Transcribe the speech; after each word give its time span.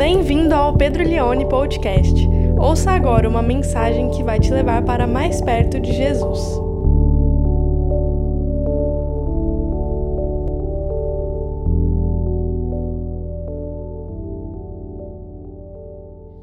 Bem-vindo 0.00 0.54
ao 0.54 0.74
Pedro 0.74 1.04
Leone 1.04 1.46
Podcast. 1.46 2.14
Ouça 2.58 2.90
agora 2.90 3.28
uma 3.28 3.42
mensagem 3.42 4.10
que 4.10 4.22
vai 4.22 4.40
te 4.40 4.50
levar 4.50 4.82
para 4.82 5.06
mais 5.06 5.42
perto 5.42 5.78
de 5.78 5.92
Jesus. 5.92 6.38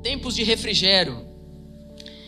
Tempos 0.03 0.35
de 0.35 0.43
refrigério 0.43 1.27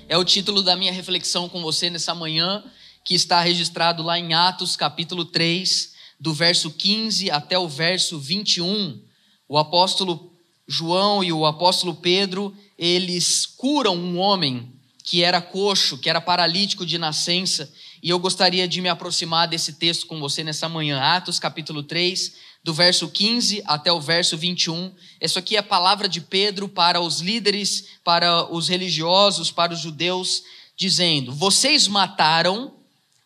é 0.07 0.17
o 0.17 0.25
título 0.25 0.63
da 0.63 0.75
minha 0.75 0.91
reflexão 0.91 1.47
com 1.47 1.61
você 1.61 1.91
nessa 1.91 2.15
manhã, 2.15 2.63
que 3.05 3.13
está 3.13 3.39
registrado 3.39 4.01
lá 4.01 4.17
em 4.17 4.33
Atos 4.33 4.75
capítulo 4.75 5.25
3, 5.25 5.93
do 6.19 6.33
verso 6.33 6.71
15 6.71 7.29
até 7.29 7.59
o 7.59 7.67
verso 7.67 8.17
21. 8.17 8.99
O 9.47 9.59
apóstolo 9.59 10.38
João 10.71 11.23
e 11.23 11.33
o 11.33 11.47
apóstolo 11.47 11.95
Pedro, 11.95 12.55
eles 12.77 13.47
curam 13.47 13.97
um 13.97 14.19
homem 14.19 14.71
que 15.03 15.23
era 15.23 15.41
coxo, 15.41 15.97
que 15.97 16.07
era 16.07 16.21
paralítico 16.21 16.85
de 16.85 16.99
nascença, 16.99 17.73
e 18.03 18.11
eu 18.11 18.19
gostaria 18.19 18.67
de 18.67 18.79
me 18.79 18.87
aproximar 18.87 19.47
desse 19.47 19.73
texto 19.73 20.05
com 20.05 20.19
você 20.19 20.43
nessa 20.43 20.69
manhã, 20.69 21.01
Atos 21.01 21.39
capítulo 21.39 21.81
3, 21.81 22.35
do 22.63 22.71
verso 22.71 23.09
15 23.09 23.63
até 23.65 23.91
o 23.91 23.99
verso 23.99 24.37
21. 24.37 24.93
Isso 25.19 25.39
aqui 25.39 25.55
é 25.55 25.59
a 25.59 25.63
palavra 25.63 26.07
de 26.07 26.21
Pedro 26.21 26.69
para 26.69 27.01
os 27.01 27.19
líderes, 27.19 27.87
para 28.03 28.45
os 28.53 28.67
religiosos, 28.67 29.49
para 29.49 29.73
os 29.73 29.79
judeus, 29.79 30.43
dizendo: 30.77 31.33
Vocês 31.33 31.87
mataram 31.87 32.75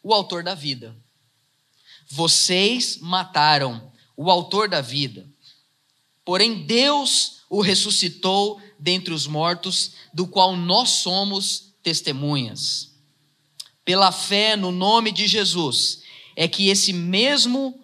o 0.02 0.14
autor 0.14 0.44
da 0.44 0.56
vida. 0.56 0.96
Vocês 2.10 3.00
mataram 3.02 3.92
o 4.16 4.32
autor 4.32 4.70
da 4.70 4.80
vida. 4.80 5.33
Porém, 6.26 6.66
Deus 6.66 7.44
o 7.50 7.62
ressuscitou 7.62 8.60
dentre 8.80 9.14
os 9.14 9.28
mortos, 9.28 9.92
do 10.14 10.28
qual 10.28 10.56
nós 10.56 10.90
somos 10.90 11.74
testemunhas. 11.84 12.92
Pela 13.86 14.12
fé 14.12 14.56
no 14.56 14.72
nome 14.72 15.12
de 15.12 15.28
Jesus, 15.28 16.02
é 16.36 16.48
que 16.48 16.70
esse 16.70 16.92
mesmo 16.92 17.80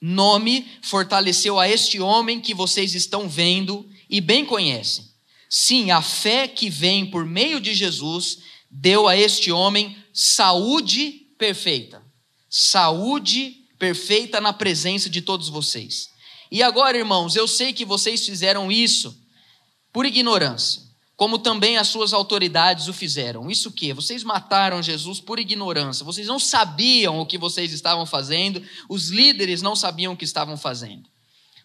nome 0.00 0.66
fortaleceu 0.82 1.58
a 1.58 1.68
este 1.68 2.00
homem 2.00 2.40
que 2.40 2.54
vocês 2.54 2.94
estão 2.94 3.28
vendo 3.28 3.88
e 4.08 4.20
bem 4.20 4.44
conhecem. 4.44 5.04
Sim, 5.48 5.90
a 5.90 6.02
fé 6.02 6.46
que 6.46 6.68
vem 6.68 7.06
por 7.06 7.24
meio 7.24 7.60
de 7.60 7.74
Jesus 7.74 8.38
deu 8.70 9.08
a 9.08 9.16
este 9.16 9.50
homem 9.50 9.96
saúde 10.12 11.26
perfeita. 11.38 12.02
Saúde 12.48 13.64
perfeita 13.78 14.40
na 14.40 14.52
presença 14.52 15.08
de 15.08 15.22
todos 15.22 15.48
vocês. 15.48 16.10
E 16.50 16.62
agora, 16.62 16.96
irmãos, 16.96 17.36
eu 17.36 17.48
sei 17.48 17.72
que 17.72 17.84
vocês 17.84 18.24
fizeram 18.24 18.70
isso 18.70 19.16
por 19.92 20.06
ignorância, 20.06 20.82
como 21.16 21.38
também 21.38 21.76
as 21.76 21.88
suas 21.88 22.12
autoridades 22.12 22.88
o 22.88 22.92
fizeram. 22.92 23.50
Isso 23.50 23.72
que? 23.72 23.92
Vocês 23.92 24.22
mataram 24.22 24.82
Jesus 24.82 25.20
por 25.20 25.38
ignorância. 25.40 26.04
Vocês 26.04 26.28
não 26.28 26.38
sabiam 26.38 27.18
o 27.20 27.26
que 27.26 27.38
vocês 27.38 27.72
estavam 27.72 28.04
fazendo, 28.06 28.62
os 28.88 29.08
líderes 29.08 29.62
não 29.62 29.74
sabiam 29.74 30.12
o 30.12 30.16
que 30.16 30.24
estavam 30.24 30.56
fazendo. 30.56 31.08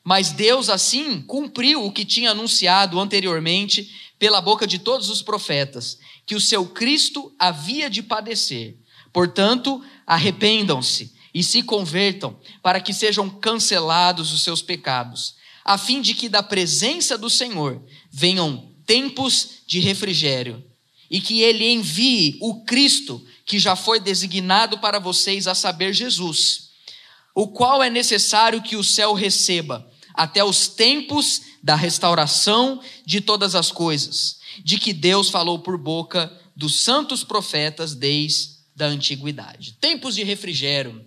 Mas 0.04 0.32
Deus, 0.32 0.70
assim, 0.70 1.22
cumpriu 1.22 1.86
o 1.86 1.92
que 1.92 2.04
tinha 2.04 2.32
anunciado 2.32 3.00
anteriormente 3.00 3.92
pela 4.18 4.42
boca 4.42 4.66
de 4.66 4.80
todos 4.80 5.10
os 5.10 5.22
profetas, 5.22 6.00
que 6.26 6.34
o 6.34 6.42
seu 6.42 6.66
Cristo 6.66 7.34
havia 7.38 7.90
de 7.90 8.02
padecer. 8.02 8.78
Portanto, 9.14 9.84
arrependam-se 10.08 11.14
e 11.34 11.44
se 11.44 11.64
convertam, 11.64 12.38
para 12.62 12.80
que 12.80 12.94
sejam 12.94 13.30
cancelados 13.30 14.34
os 14.34 14.44
seus 14.44 14.62
pecados, 14.62 15.36
a 15.64 15.78
fim 15.78 16.02
de 16.02 16.14
que 16.14 16.28
da 16.28 16.44
presença 16.44 17.18
do 17.18 17.30
Senhor 17.30 17.82
venham 18.12 18.72
tempos 18.86 19.62
de 19.66 19.80
refrigério, 19.80 20.64
e 21.10 21.20
que 21.20 21.42
ele 21.42 21.70
envie 21.70 22.38
o 22.42 22.64
Cristo 22.64 23.26
que 23.46 23.60
já 23.60 23.76
foi 23.76 24.00
designado 24.00 24.80
para 24.80 24.98
vocês, 24.98 25.46
a 25.46 25.54
saber, 25.54 25.94
Jesus, 25.94 26.70
o 27.36 27.48
qual 27.48 27.84
é 27.84 27.90
necessário 27.90 28.62
que 28.62 28.76
o 28.76 28.84
céu 28.84 29.14
receba 29.14 29.90
até 30.14 30.44
os 30.44 30.68
tempos 30.68 31.42
da 31.62 31.76
restauração 31.76 32.82
de 33.06 33.22
todas 33.22 33.56
as 33.56 33.72
coisas, 33.72 34.38
de 34.64 34.78
que 34.78 34.94
Deus 34.94 35.30
falou 35.30 35.60
por 35.60 35.78
boca 35.78 36.32
dos 36.56 36.82
santos 36.82 37.24
profetas 37.24 37.94
desde 37.94 38.58
a 38.80 38.86
antiguidade. 38.86 39.78
Tempos 39.80 40.16
de 40.16 40.24
refrigério 40.24 41.06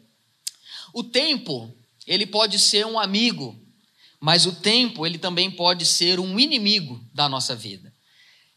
o 0.95 1.03
tempo, 1.03 1.77
ele 2.07 2.25
pode 2.25 2.57
ser 2.59 2.87
um 2.87 2.99
amigo, 2.99 3.61
mas 4.21 4.47
o 4.47 4.53
tempo, 4.53 5.05
ele 5.05 5.19
também 5.19 5.51
pode 5.51 5.85
ser 5.85 6.21
um 6.21 6.39
inimigo 6.39 7.05
da 7.13 7.29
nossa 7.29 7.55
vida. 7.55 7.93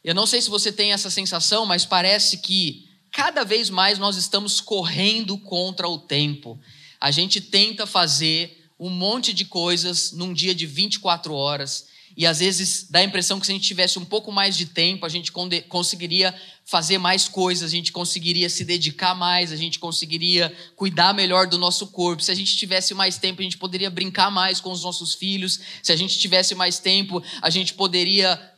Eu 0.04 0.14
não 0.14 0.28
sei 0.28 0.40
se 0.40 0.50
você 0.50 0.72
tem 0.72 0.94
essa 0.94 1.10
sensação, 1.10 1.66
mas 1.66 1.84
parece 1.84 2.38
que 2.38 2.88
cada 3.12 3.44
vez 3.44 3.72
mais 3.72 3.98
nós 3.98 4.16
estamos 4.16 4.62
correndo 4.62 5.36
contra 5.40 5.90
o 5.90 5.98
tempo. 5.98 6.60
A 7.02 7.10
gente 7.10 7.42
tenta 7.42 7.88
fazer 7.88 8.70
um 8.80 8.90
monte 8.90 9.34
de 9.34 9.44
coisas 9.44 10.12
num 10.12 10.32
dia 10.32 10.54
de 10.54 10.68
24 10.68 11.34
horas 11.34 11.88
e 12.18 12.26
às 12.26 12.40
vezes 12.40 12.88
dá 12.90 12.98
a 12.98 13.04
impressão 13.04 13.40
que 13.40 13.46
se 13.46 13.52
a 13.52 13.56
gente 13.56 13.68
tivesse 13.68 14.00
um 14.00 14.04
pouco 14.04 14.32
mais 14.32 14.58
de 14.58 14.66
tempo, 14.66 15.06
a 15.06 15.10
gente 15.10 15.32
conseguiria 15.70 16.34
fazer 16.66 16.98
mais 16.98 17.28
coisas, 17.28 17.72
a 17.72 17.72
gente 17.72 17.92
conseguiria 17.92 18.50
se 18.50 18.66
dedicar 18.66 19.14
mais, 19.14 19.52
a 19.52 19.56
gente 19.56 19.78
conseguiria 19.78 20.52
cuidar 20.76 21.14
melhor 21.14 21.46
do 21.46 21.60
nosso 21.60 21.86
corpo. 21.88 22.24
Se 22.24 22.32
a 22.32 22.36
gente 22.36 22.58
tivesse 22.58 22.96
mais 22.96 23.20
tempo, 23.20 23.42
a 23.42 23.44
gente 23.44 23.60
poderia 23.60 23.92
brincar 23.92 24.32
mais 24.32 24.60
com 24.60 24.72
os 24.72 24.82
nossos 24.82 25.14
filhos. 25.14 25.60
Se 25.84 25.92
a 25.92 25.96
gente 25.96 26.18
tivesse 26.18 26.56
mais 26.56 26.80
tempo, 26.80 27.22
a 27.40 27.52
gente 27.52 27.76
poderia 27.76 28.52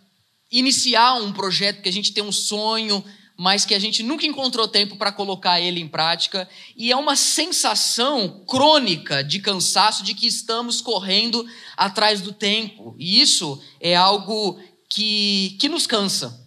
iniciar 0.49 1.15
um 1.15 1.33
projeto 1.33 1.81
que 1.81 1.89
a 1.89 1.93
gente 1.93 2.13
tem 2.13 2.23
um 2.23 2.31
sonho, 2.31 3.03
mas 3.41 3.63
que 3.63 3.73
a 3.73 3.79
gente 3.79 4.03
nunca 4.03 4.25
encontrou 4.25 4.67
tempo 4.67 4.97
para 4.97 5.13
colocar 5.13 5.61
ele 5.61 5.79
em 5.79 5.87
prática, 5.87 6.45
e 6.75 6.91
é 6.91 6.95
uma 6.97 7.15
sensação 7.15 8.43
crônica 8.45 9.23
de 9.23 9.39
cansaço 9.39 10.03
de 10.03 10.13
que 10.13 10.27
estamos 10.27 10.81
correndo 10.81 11.47
atrás 11.77 12.19
do 12.19 12.33
tempo, 12.33 12.93
e 12.99 13.21
isso 13.21 13.57
é 13.79 13.95
algo 13.95 14.59
que, 14.89 15.55
que 15.57 15.69
nos 15.69 15.87
cansa. 15.87 16.37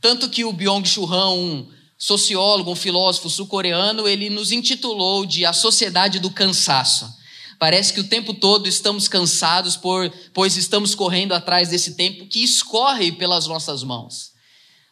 Tanto 0.00 0.30
que 0.30 0.44
o 0.44 0.52
Byung-Chul 0.52 1.12
Han, 1.12 1.30
um 1.30 1.68
sociólogo, 1.98 2.70
um 2.70 2.76
filósofo 2.76 3.28
sul-coreano, 3.28 4.06
ele 4.06 4.30
nos 4.30 4.52
intitulou 4.52 5.26
de 5.26 5.44
A 5.44 5.52
Sociedade 5.52 6.20
do 6.20 6.30
Cansaço. 6.30 7.12
Parece 7.58 7.92
que 7.92 8.00
o 8.00 8.08
tempo 8.08 8.32
todo 8.32 8.68
estamos 8.68 9.08
cansados, 9.08 9.76
por, 9.76 10.08
pois 10.32 10.56
estamos 10.56 10.94
correndo 10.94 11.32
atrás 11.32 11.70
desse 11.70 11.96
tempo 11.96 12.28
que 12.28 12.44
escorre 12.44 13.10
pelas 13.10 13.48
nossas 13.48 13.82
mãos. 13.82 14.35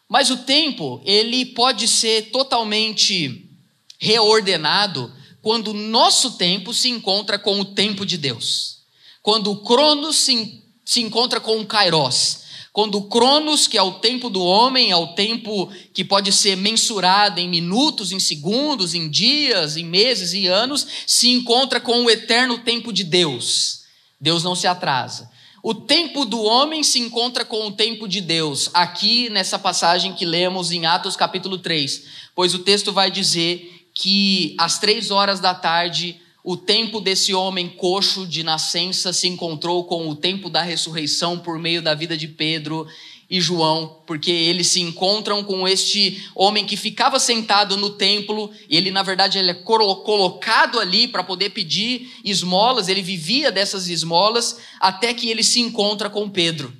Mas 0.08 0.30
o 0.30 0.38
tempo, 0.38 1.00
ele 1.04 1.46
pode 1.46 1.88
ser 1.88 2.30
totalmente 2.30 3.50
reordenado 3.98 5.12
quando 5.40 5.68
o 5.68 5.74
nosso 5.74 6.32
tempo 6.32 6.72
se 6.72 6.88
encontra 6.88 7.38
com 7.38 7.60
o 7.60 7.64
tempo 7.64 8.04
de 8.04 8.16
Deus. 8.16 8.78
Quando 9.22 9.50
o 9.50 9.62
Cronos 9.62 10.16
se, 10.16 10.62
se 10.84 11.00
encontra 11.00 11.40
com 11.40 11.60
o 11.60 11.66
Kairos. 11.66 12.44
Quando 12.72 12.98
o 12.98 13.08
Cronos, 13.08 13.68
que 13.68 13.78
é 13.78 13.82
o 13.82 14.00
tempo 14.00 14.28
do 14.28 14.42
homem, 14.42 14.90
é 14.90 14.96
o 14.96 15.14
tempo 15.14 15.70
que 15.92 16.04
pode 16.04 16.32
ser 16.32 16.56
mensurado 16.56 17.38
em 17.38 17.48
minutos, 17.48 18.10
em 18.10 18.18
segundos, 18.18 18.94
em 18.94 19.08
dias, 19.08 19.76
em 19.76 19.84
meses 19.84 20.32
e 20.32 20.46
anos, 20.46 20.86
se 21.06 21.28
encontra 21.30 21.80
com 21.80 22.04
o 22.04 22.10
eterno 22.10 22.58
tempo 22.58 22.92
de 22.92 23.04
Deus. 23.04 23.84
Deus 24.20 24.42
não 24.42 24.56
se 24.56 24.66
atrasa. 24.66 25.30
O 25.66 25.72
tempo 25.72 26.26
do 26.26 26.42
homem 26.42 26.82
se 26.82 26.98
encontra 26.98 27.42
com 27.42 27.66
o 27.66 27.72
tempo 27.72 28.06
de 28.06 28.20
Deus, 28.20 28.68
aqui 28.74 29.30
nessa 29.30 29.58
passagem 29.58 30.12
que 30.12 30.26
lemos 30.26 30.70
em 30.70 30.84
Atos 30.84 31.16
capítulo 31.16 31.56
3, 31.56 32.04
pois 32.34 32.52
o 32.52 32.58
texto 32.58 32.92
vai 32.92 33.10
dizer 33.10 33.88
que 33.94 34.54
às 34.58 34.78
três 34.78 35.10
horas 35.10 35.40
da 35.40 35.54
tarde, 35.54 36.20
o 36.44 36.54
tempo 36.54 37.00
desse 37.00 37.32
homem 37.32 37.66
coxo 37.66 38.26
de 38.26 38.42
nascença 38.42 39.10
se 39.10 39.26
encontrou 39.26 39.84
com 39.84 40.06
o 40.06 40.14
tempo 40.14 40.50
da 40.50 40.60
ressurreição 40.60 41.38
por 41.38 41.58
meio 41.58 41.80
da 41.80 41.94
vida 41.94 42.14
de 42.14 42.28
Pedro 42.28 42.86
e 43.28 43.40
João, 43.40 44.00
porque 44.06 44.30
eles 44.30 44.68
se 44.68 44.80
encontram 44.80 45.42
com 45.42 45.66
este 45.66 46.28
homem 46.34 46.64
que 46.64 46.76
ficava 46.76 47.18
sentado 47.18 47.76
no 47.76 47.90
templo, 47.90 48.50
e 48.68 48.76
ele, 48.76 48.90
na 48.90 49.02
verdade, 49.02 49.38
ele 49.38 49.50
é 49.50 49.54
colocado 49.54 50.78
ali 50.78 51.08
para 51.08 51.24
poder 51.24 51.50
pedir 51.50 52.12
esmolas, 52.24 52.88
ele 52.88 53.02
vivia 53.02 53.50
dessas 53.50 53.88
esmolas, 53.88 54.58
até 54.78 55.14
que 55.14 55.30
ele 55.30 55.42
se 55.42 55.60
encontra 55.60 56.10
com 56.10 56.28
Pedro, 56.28 56.72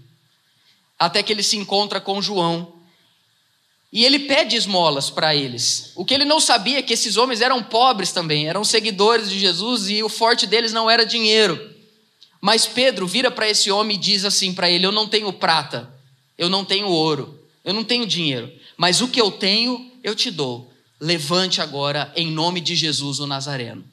até 0.99 1.23
que 1.23 1.33
ele 1.33 1.43
se 1.43 1.57
encontra 1.57 2.01
com 2.01 2.21
João. 2.21 2.75
E 3.91 4.05
ele 4.05 4.19
pede 4.19 4.57
esmolas 4.57 5.09
para 5.09 5.37
eles. 5.37 5.93
O 5.95 6.05
que 6.05 6.13
ele 6.13 6.25
não 6.25 6.41
sabia 6.41 6.81
é 6.81 6.83
que 6.83 6.93
esses 6.93 7.17
homens 7.17 7.41
eram 7.41 7.63
pobres 7.63 8.11
também, 8.11 8.49
eram 8.49 8.65
seguidores 8.65 9.31
de 9.31 9.39
Jesus 9.39 9.89
e 9.89 10.03
o 10.03 10.09
forte 10.09 10.49
deles 10.49 10.73
não 10.73 10.91
era 10.91 11.07
dinheiro. 11.07 11.73
Mas 12.41 12.67
Pedro 12.67 13.07
vira 13.07 13.31
para 13.31 13.49
esse 13.49 13.71
homem 13.71 13.97
e 13.97 14.01
diz 14.01 14.25
assim 14.25 14.53
para 14.53 14.69
ele: 14.69 14.85
Eu 14.85 14.91
não 14.91 15.07
tenho 15.07 15.33
prata, 15.33 15.94
eu 16.37 16.49
não 16.49 16.65
tenho 16.65 16.89
ouro, 16.89 17.39
eu 17.65 17.73
não 17.73 17.85
tenho 17.85 18.07
dinheiro, 18.07 18.53
mas 18.77 19.01
o 19.01 19.09
que 19.09 19.21
eu 19.21 19.31
tenho, 19.31 19.91
eu 20.03 20.15
te 20.15 20.31
dou. 20.31 20.73
Levante 21.01 21.61
agora 21.61 22.13
em 22.17 22.31
nome 22.31 22.61
de 22.61 22.75
Jesus 22.75 23.21
o 23.21 23.27
Nazareno. 23.27 23.85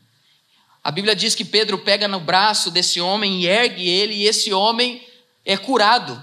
A 0.83 0.91
Bíblia 0.91 1.15
diz 1.15 1.35
que 1.35 1.45
Pedro 1.45 1.77
pega 1.77 2.07
no 2.07 2.19
braço 2.19 2.71
desse 2.71 2.99
homem 2.99 3.41
e 3.41 3.47
ergue 3.47 3.87
ele, 3.87 4.15
e 4.15 4.25
esse 4.25 4.51
homem 4.51 5.01
é 5.45 5.55
curado. 5.57 6.21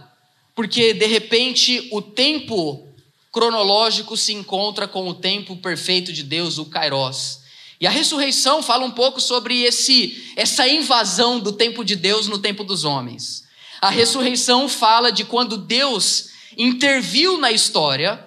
porque 0.59 0.93
de 0.93 1.07
repente 1.07 1.87
o 1.93 2.03
tempo 2.03 2.85
cronológico 3.31 4.17
se 4.17 4.33
encontra 4.33 4.89
com 4.89 5.09
o 5.09 5.15
tempo 5.15 5.55
perfeito 5.55 6.13
de 6.13 6.25
Deus, 6.25 6.59
o 6.59 6.65
Kairos. 6.65 7.43
E 7.81 7.87
a 7.87 7.91
ressurreição 7.91 8.61
fala 8.61 8.85
um 8.85 8.91
pouco 8.91 9.21
sobre 9.21 9.63
esse 9.63 10.33
essa 10.35 10.67
invasão 10.67 11.39
do 11.39 11.53
tempo 11.53 11.85
de 11.85 11.95
Deus 11.95 12.27
no 12.27 12.41
tempo 12.41 12.65
dos 12.65 12.83
homens. 12.83 13.45
A 13.81 13.91
ressurreição 13.91 14.69
fala 14.69 15.11
de 15.11 15.25
quando 15.25 15.57
Deus 15.57 16.31
interviu 16.57 17.39
na 17.39 17.53
história 17.53 18.27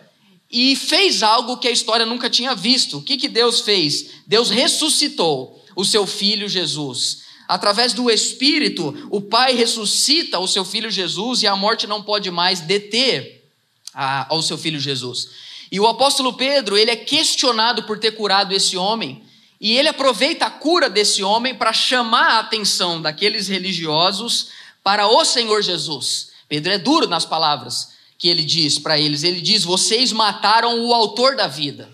e 0.49 0.75
fez 0.75 1.23
algo 1.23 1.57
que 1.57 1.67
a 1.67 1.71
história 1.71 2.05
nunca 2.05 2.29
tinha 2.29 2.55
visto. 2.55 2.97
O 2.97 3.01
que, 3.01 3.17
que 3.17 3.27
Deus 3.27 3.61
fez? 3.61 4.11
Deus 4.27 4.49
ressuscitou 4.49 5.63
o 5.75 5.85
seu 5.85 6.05
filho 6.05 6.47
Jesus. 6.47 7.23
Através 7.47 7.91
do 7.93 8.09
Espírito, 8.09 9.07
o 9.09 9.19
Pai 9.19 9.53
ressuscita 9.53 10.39
o 10.39 10.47
seu 10.47 10.63
filho 10.63 10.89
Jesus 10.89 11.41
e 11.43 11.47
a 11.47 11.55
morte 11.55 11.87
não 11.87 12.01
pode 12.01 12.31
mais 12.31 12.61
deter 12.61 13.49
a, 13.93 14.33
ao 14.33 14.41
seu 14.41 14.57
filho 14.57 14.79
Jesus. 14.79 15.29
E 15.71 15.79
o 15.79 15.87
apóstolo 15.87 16.33
Pedro, 16.33 16.77
ele 16.77 16.91
é 16.91 16.95
questionado 16.95 17.83
por 17.83 17.97
ter 17.97 18.11
curado 18.11 18.53
esse 18.53 18.75
homem, 18.75 19.23
e 19.59 19.77
ele 19.77 19.87
aproveita 19.87 20.45
a 20.45 20.49
cura 20.49 20.89
desse 20.89 21.23
homem 21.23 21.53
para 21.55 21.71
chamar 21.71 22.31
a 22.31 22.39
atenção 22.39 23.01
daqueles 23.01 23.47
religiosos 23.47 24.47
para 24.83 25.07
o 25.07 25.23
Senhor 25.23 25.61
Jesus. 25.61 26.31
Pedro 26.47 26.73
é 26.73 26.77
duro 26.77 27.07
nas 27.07 27.25
palavras 27.25 27.93
que 28.17 28.27
ele 28.27 28.43
diz 28.43 28.77
para 28.77 28.99
eles. 28.99 29.23
Ele 29.23 29.41
diz: 29.41 29.63
Vocês 29.63 30.11
mataram 30.11 30.85
o 30.85 30.93
autor 30.93 31.35
da 31.35 31.47
vida. 31.47 31.89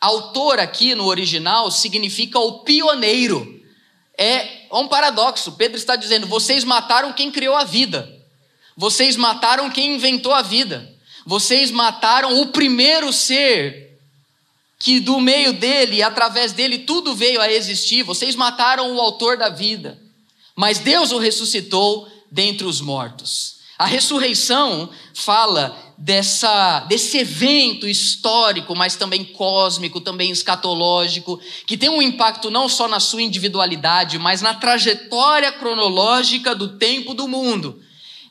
Autor 0.00 0.58
aqui 0.58 0.94
no 0.94 1.06
original 1.06 1.70
significa 1.70 2.38
o 2.38 2.60
pioneiro. 2.60 3.60
É 4.16 4.66
um 4.72 4.88
paradoxo. 4.88 5.52
Pedro 5.52 5.76
está 5.76 5.96
dizendo: 5.96 6.26
Vocês 6.26 6.64
mataram 6.64 7.12
quem 7.12 7.30
criou 7.30 7.56
a 7.56 7.64
vida. 7.64 8.08
Vocês 8.76 9.16
mataram 9.16 9.70
quem 9.70 9.94
inventou 9.94 10.32
a 10.32 10.42
vida. 10.42 10.94
Vocês 11.26 11.70
mataram 11.70 12.40
o 12.40 12.48
primeiro 12.48 13.12
ser 13.12 13.98
que 14.78 14.98
do 14.98 15.20
meio 15.20 15.52
dele, 15.52 16.02
através 16.02 16.52
dele, 16.52 16.78
tudo 16.80 17.14
veio 17.14 17.40
a 17.40 17.52
existir. 17.52 18.02
Vocês 18.02 18.34
mataram 18.34 18.96
o 18.96 19.00
autor 19.00 19.36
da 19.36 19.50
vida 19.50 20.09
mas 20.60 20.78
Deus 20.78 21.10
o 21.10 21.16
ressuscitou 21.16 22.06
dentre 22.30 22.66
os 22.66 22.82
mortos. 22.82 23.60
A 23.78 23.86
ressurreição 23.86 24.90
fala 25.14 25.74
dessa, 25.96 26.80
desse 26.80 27.16
evento 27.16 27.88
histórico, 27.88 28.76
mas 28.76 28.94
também 28.94 29.24
cósmico, 29.24 30.02
também 30.02 30.30
escatológico, 30.30 31.40
que 31.66 31.78
tem 31.78 31.88
um 31.88 32.02
impacto 32.02 32.50
não 32.50 32.68
só 32.68 32.86
na 32.86 33.00
sua 33.00 33.22
individualidade, 33.22 34.18
mas 34.18 34.42
na 34.42 34.52
trajetória 34.52 35.50
cronológica 35.50 36.54
do 36.54 36.76
tempo 36.76 37.14
do 37.14 37.26
mundo 37.26 37.80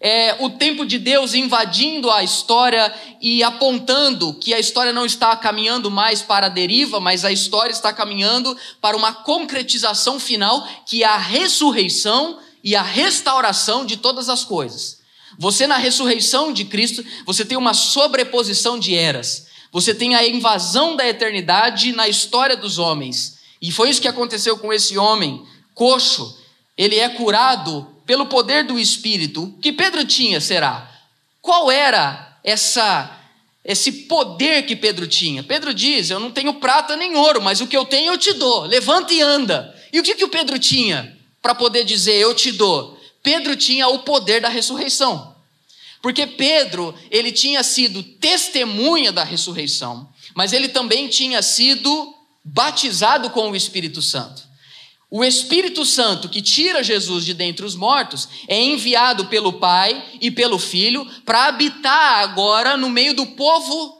é, 0.01 0.37
o 0.39 0.49
tempo 0.49 0.85
de 0.85 0.97
Deus 0.97 1.33
invadindo 1.33 2.09
a 2.09 2.23
história 2.23 2.93
e 3.21 3.43
apontando 3.43 4.33
que 4.33 4.53
a 4.53 4.59
história 4.59 4.93
não 4.93 5.05
está 5.05 5.35
caminhando 5.35 5.91
mais 5.91 6.21
para 6.21 6.45
a 6.45 6.49
deriva, 6.49 6.99
mas 6.99 7.25
a 7.25 7.31
história 7.31 7.73
está 7.73 7.91
caminhando 7.91 8.55
para 8.79 8.95
uma 8.95 9.11
concretização 9.11 10.19
final, 10.19 10.65
que 10.85 11.03
é 11.03 11.07
a 11.07 11.17
ressurreição 11.17 12.39
e 12.63 12.75
a 12.75 12.81
restauração 12.81 13.85
de 13.85 13.97
todas 13.97 14.29
as 14.29 14.45
coisas. 14.45 14.99
Você, 15.37 15.67
na 15.67 15.77
ressurreição 15.77 16.53
de 16.53 16.65
Cristo, 16.65 17.03
você 17.25 17.43
tem 17.43 17.57
uma 17.57 17.73
sobreposição 17.73 18.79
de 18.79 18.95
eras. 18.95 19.47
Você 19.71 19.93
tem 19.93 20.15
a 20.15 20.25
invasão 20.25 20.95
da 20.95 21.07
eternidade 21.07 21.91
na 21.91 22.07
história 22.07 22.57
dos 22.57 22.77
homens. 22.77 23.37
E 23.61 23.71
foi 23.71 23.89
isso 23.89 24.01
que 24.01 24.07
aconteceu 24.07 24.57
com 24.57 24.73
esse 24.73 24.97
homem 24.97 25.45
coxo. 25.75 26.37
Ele 26.77 26.97
é 26.97 27.09
curado 27.09 27.87
pelo 28.09 28.25
poder 28.25 28.63
do 28.63 28.79
Espírito. 28.79 29.43
O 29.43 29.59
que 29.59 29.71
Pedro 29.71 30.03
tinha, 30.03 30.41
será? 30.41 30.91
Qual 31.39 31.69
era 31.69 32.39
essa 32.43 33.17
esse 33.63 33.91
poder 34.07 34.65
que 34.65 34.75
Pedro 34.75 35.05
tinha? 35.05 35.43
Pedro 35.43 35.75
diz: 35.75 36.09
Eu 36.09 36.19
não 36.19 36.31
tenho 36.31 36.55
prata 36.55 36.97
nem 36.97 37.15
ouro, 37.15 37.39
mas 37.39 37.61
o 37.61 37.67
que 37.67 37.77
eu 37.77 37.85
tenho 37.85 38.13
eu 38.13 38.17
te 38.17 38.33
dou. 38.33 38.63
Levanta 38.63 39.13
e 39.13 39.21
anda. 39.21 39.75
E 39.93 39.99
o 39.99 40.03
que, 40.03 40.15
que 40.15 40.23
o 40.23 40.29
Pedro 40.29 40.57
tinha 40.57 41.15
para 41.39 41.53
poder 41.53 41.85
dizer 41.85 42.15
eu 42.15 42.33
te 42.33 42.51
dou? 42.51 42.99
Pedro 43.21 43.55
tinha 43.55 43.87
o 43.87 43.99
poder 43.99 44.41
da 44.41 44.49
ressurreição. 44.49 45.35
Porque 46.01 46.25
Pedro, 46.25 46.95
ele 47.11 47.31
tinha 47.31 47.61
sido 47.61 48.01
testemunha 48.01 49.11
da 49.11 49.23
ressurreição, 49.23 50.09
mas 50.33 50.51
ele 50.51 50.69
também 50.69 51.07
tinha 51.09 51.43
sido 51.43 52.15
batizado 52.43 53.29
com 53.29 53.51
o 53.51 53.55
Espírito 53.55 54.01
Santo. 54.01 54.48
O 55.11 55.23
Espírito 55.23 55.85
Santo 55.85 56.29
que 56.29 56.41
tira 56.41 56.83
Jesus 56.83 57.25
de 57.25 57.33
dentre 57.33 57.65
os 57.65 57.75
mortos 57.75 58.29
é 58.47 58.61
enviado 58.61 59.25
pelo 59.25 59.53
Pai 59.53 60.05
e 60.21 60.29
pelo 60.29 60.59
Filho 60.59 61.05
para 61.25 61.45
habitar 61.45 62.19
agora 62.19 62.77
no 62.77 62.89
meio 62.89 63.15
do 63.15 63.25
povo 63.25 63.99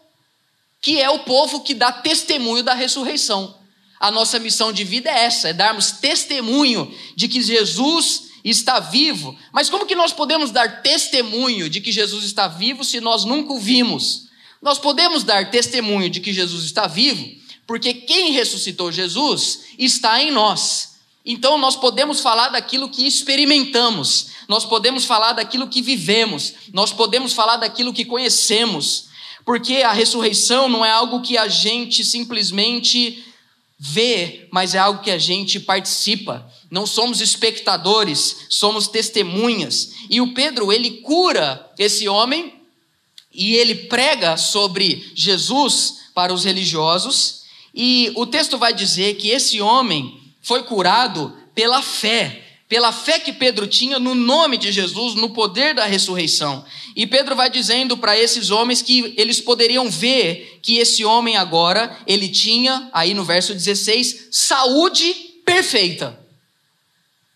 que 0.81 1.01
é 1.01 1.09
o 1.09 1.19
povo 1.19 1.61
que 1.61 1.73
dá 1.73 1.91
testemunho 1.91 2.63
da 2.63 2.73
ressurreição. 2.73 3.57
A 4.00 4.11
nossa 4.11 4.39
missão 4.39 4.71
de 4.71 4.83
vida 4.83 5.09
é 5.09 5.25
essa, 5.25 5.50
é 5.50 5.53
darmos 5.53 5.91
testemunho 5.91 6.94
de 7.15 7.27
que 7.27 7.41
Jesus 7.41 8.29
está 8.45 8.79
vivo. 8.79 9.38
Mas 9.51 9.69
como 9.69 9.85
que 9.85 9.95
nós 9.95 10.13
podemos 10.13 10.51
dar 10.51 10.81
testemunho 10.81 11.69
de 11.69 11.81
que 11.81 11.91
Jesus 11.91 12.23
está 12.23 12.47
vivo 12.47 12.85
se 12.85 13.01
nós 13.01 13.25
nunca 13.25 13.51
o 13.51 13.59
vimos? 13.59 14.29
Nós 14.61 14.79
podemos 14.79 15.23
dar 15.23 15.51
testemunho 15.51 16.09
de 16.09 16.21
que 16.21 16.31
Jesus 16.31 16.63
está 16.63 16.88
vivo, 16.88 17.29
porque 17.67 17.94
quem 17.94 18.31
ressuscitou 18.31 18.91
Jesus 18.91 19.61
está 19.77 20.21
em 20.21 20.31
nós. 20.31 20.88
Então 21.31 21.60
nós 21.60 21.76
podemos 21.76 22.22
falar 22.22 22.50
daquilo 22.50 22.90
que 22.90 23.06
experimentamos, 23.06 24.30
nós 24.48 24.66
podemos 24.66 25.06
falar 25.06 25.34
daquilo 25.34 25.68
que 25.68 25.80
vivemos, 25.80 26.56
nós 26.74 26.92
podemos 26.92 27.34
falar 27.34 27.58
daquilo 27.58 27.94
que 27.94 28.04
conhecemos, 28.04 29.10
porque 29.46 29.84
a 29.84 29.92
ressurreição 29.92 30.68
não 30.68 30.84
é 30.84 30.90
algo 30.90 31.22
que 31.22 31.38
a 31.38 31.48
gente 31.48 32.04
simplesmente 32.04 33.24
vê, 33.78 34.48
mas 34.52 34.74
é 34.74 34.80
algo 34.80 35.04
que 35.04 35.12
a 35.12 35.20
gente 35.20 35.60
participa. 35.60 36.52
Não 36.72 36.88
somos 36.88 37.22
espectadores, 37.22 38.48
somos 38.50 38.88
testemunhas. 38.88 39.92
E 40.10 40.20
o 40.22 40.34
Pedro, 40.34 40.74
ele 40.74 41.02
cura 41.02 41.72
esse 41.78 42.10
homem 42.10 42.56
e 43.31 43.54
ele 43.54 43.76
prega 43.76 44.36
sobre 44.36 45.12
Jesus 45.14 46.10
para 46.16 46.34
os 46.34 46.44
religiosos, 46.44 47.44
e 47.72 48.12
o 48.16 48.26
texto 48.26 48.58
vai 48.58 48.74
dizer 48.74 49.18
que 49.18 49.30
esse 49.30 49.62
homem 49.62 50.19
foi 50.41 50.63
curado 50.63 51.38
pela 51.53 51.81
fé, 51.81 52.44
pela 52.68 52.91
fé 52.91 53.19
que 53.19 53.33
Pedro 53.33 53.68
tinha 53.68 54.00
no 54.00 54.15
nome 54.15 54.57
de 54.57 54.71
Jesus, 54.71 55.15
no 55.15 55.31
poder 55.31 55.74
da 55.74 55.86
ressurreição. 55.86 56.66
E 56.95 57.06
Pedro 57.06 57.35
vai 57.35 57.49
dizendo 57.49 57.97
para 57.97 58.18
esses 58.18 58.49
homens 58.49 58.81
que 58.81 59.14
eles 59.18 59.42
poderiam 59.42 59.90
ver 59.90 60.59
que 60.61 60.78
esse 60.78 61.04
homem 61.04 61.35
agora, 61.35 61.97
ele 62.06 62.30
tinha, 62.30 62.90
aí 62.94 63.14
no 63.14 63.25
verso 63.25 63.54
16, 63.54 64.30
saúde 64.31 65.14
perfeita. 65.45 66.19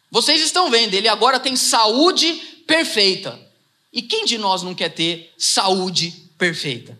Vocês 0.09 0.41
estão 0.41 0.69
vendo, 0.69 0.93
ele 0.93 1.07
agora 1.07 1.39
tem 1.39 1.55
saúde 1.55 2.33
perfeita. 2.67 3.39
E 3.91 4.01
quem 4.01 4.25
de 4.25 4.37
nós 4.37 4.63
não 4.63 4.73
quer 4.73 4.89
ter 4.89 5.33
saúde 5.37 6.11
perfeita? 6.37 6.97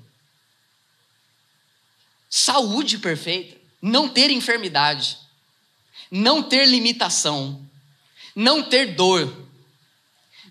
Saúde 2.29 2.97
perfeita, 2.97 3.55
não 3.79 4.09
ter 4.09 4.31
enfermidade 4.31 5.22
não 6.15 6.43
ter 6.43 6.67
limitação, 6.67 7.59
não 8.35 8.61
ter 8.61 8.93
dor, 8.93 9.35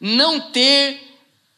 não 0.00 0.50
ter 0.50 1.00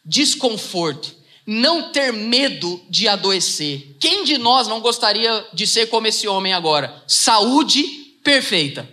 desconforto, 0.05 1.17
não 1.47 1.91
ter 1.91 2.13
medo 2.13 2.83
de 2.91 3.09
adoecer. 3.09 3.97
Quem 3.99 4.23
de 4.23 4.37
nós 4.37 4.69
não 4.69 4.81
gostaria 4.81 5.49
de 5.55 5.67
ser 5.67 5.87
como 5.87 6.07
esse 6.07 6.29
homem 6.29 6.53
agora? 6.53 7.03
Saúde 7.09 7.83
perfeita. 8.23 8.87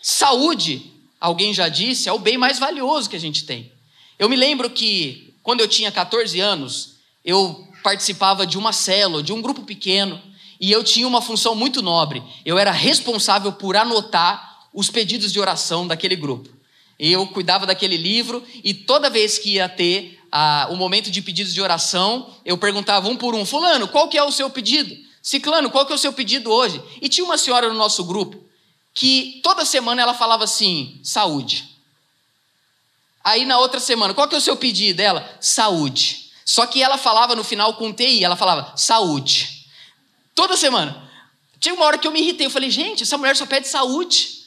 Saúde, 0.00 0.92
alguém 1.20 1.52
já 1.52 1.68
disse, 1.68 2.08
é 2.08 2.12
o 2.12 2.20
bem 2.20 2.38
mais 2.38 2.60
valioso 2.60 3.10
que 3.10 3.16
a 3.16 3.20
gente 3.20 3.44
tem. 3.44 3.72
Eu 4.16 4.28
me 4.28 4.36
lembro 4.36 4.70
que 4.70 5.34
quando 5.42 5.60
eu 5.60 5.66
tinha 5.66 5.90
14 5.90 6.38
anos, 6.38 6.94
eu 7.24 7.66
participava 7.82 8.46
de 8.46 8.56
uma 8.56 8.72
célula, 8.72 9.24
de 9.24 9.32
um 9.32 9.42
grupo 9.42 9.64
pequeno, 9.64 10.22
e 10.60 10.72
eu 10.72 10.82
tinha 10.82 11.06
uma 11.06 11.22
função 11.22 11.54
muito 11.54 11.82
nobre. 11.82 12.22
Eu 12.44 12.58
era 12.58 12.70
responsável 12.70 13.52
por 13.52 13.76
anotar 13.76 14.66
os 14.72 14.90
pedidos 14.90 15.32
de 15.32 15.40
oração 15.40 15.86
daquele 15.86 16.16
grupo. 16.16 16.48
Eu 16.98 17.26
cuidava 17.28 17.64
daquele 17.64 17.96
livro 17.96 18.42
e 18.64 18.74
toda 18.74 19.08
vez 19.08 19.38
que 19.38 19.54
ia 19.54 19.68
ter 19.68 20.18
ah, 20.32 20.66
o 20.70 20.76
momento 20.76 21.10
de 21.10 21.22
pedidos 21.22 21.54
de 21.54 21.60
oração, 21.60 22.34
eu 22.44 22.58
perguntava 22.58 23.08
um 23.08 23.16
por 23.16 23.34
um: 23.34 23.46
Fulano, 23.46 23.86
qual 23.88 24.08
que 24.08 24.18
é 24.18 24.22
o 24.22 24.32
seu 24.32 24.50
pedido? 24.50 24.96
Ciclano, 25.22 25.70
qual 25.70 25.86
que 25.86 25.92
é 25.92 25.94
o 25.94 25.98
seu 25.98 26.12
pedido 26.12 26.50
hoje? 26.50 26.82
E 27.00 27.08
tinha 27.08 27.24
uma 27.24 27.38
senhora 27.38 27.68
no 27.68 27.74
nosso 27.74 28.04
grupo 28.04 28.48
que 28.94 29.40
toda 29.44 29.64
semana 29.64 30.02
ela 30.02 30.14
falava 30.14 30.44
assim: 30.44 30.98
saúde. 31.04 31.68
Aí 33.22 33.44
na 33.44 33.58
outra 33.58 33.78
semana, 33.78 34.14
qual 34.14 34.26
que 34.26 34.34
é 34.34 34.38
o 34.38 34.40
seu 34.40 34.56
pedido 34.56 34.96
dela? 34.96 35.36
Saúde. 35.40 36.30
Só 36.44 36.66
que 36.66 36.82
ela 36.82 36.96
falava 36.96 37.36
no 37.36 37.44
final 37.44 37.74
com 37.74 37.92
TI, 37.92 38.24
ela 38.24 38.36
falava 38.36 38.72
saúde. 38.74 39.57
Toda 40.38 40.56
semana. 40.56 41.10
Tinha 41.58 41.74
uma 41.74 41.84
hora 41.84 41.98
que 41.98 42.06
eu 42.06 42.12
me 42.12 42.20
irritei. 42.20 42.46
Eu 42.46 42.50
falei, 42.50 42.70
gente, 42.70 43.02
essa 43.02 43.18
mulher 43.18 43.36
só 43.36 43.44
pede 43.44 43.66
saúde. 43.66 44.44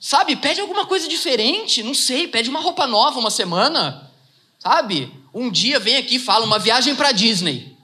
Sabe, 0.00 0.34
pede 0.34 0.60
alguma 0.60 0.86
coisa 0.86 1.06
diferente, 1.06 1.84
não 1.84 1.94
sei, 1.94 2.26
pede 2.26 2.50
uma 2.50 2.58
roupa 2.58 2.84
nova 2.84 3.20
uma 3.20 3.30
semana. 3.30 4.10
sabe? 4.58 5.08
Um 5.32 5.52
dia 5.52 5.78
vem 5.78 5.98
aqui 5.98 6.16
e 6.16 6.18
fala 6.18 6.44
uma 6.44 6.58
viagem 6.58 6.96
para 6.96 7.12
Disney. 7.12 7.76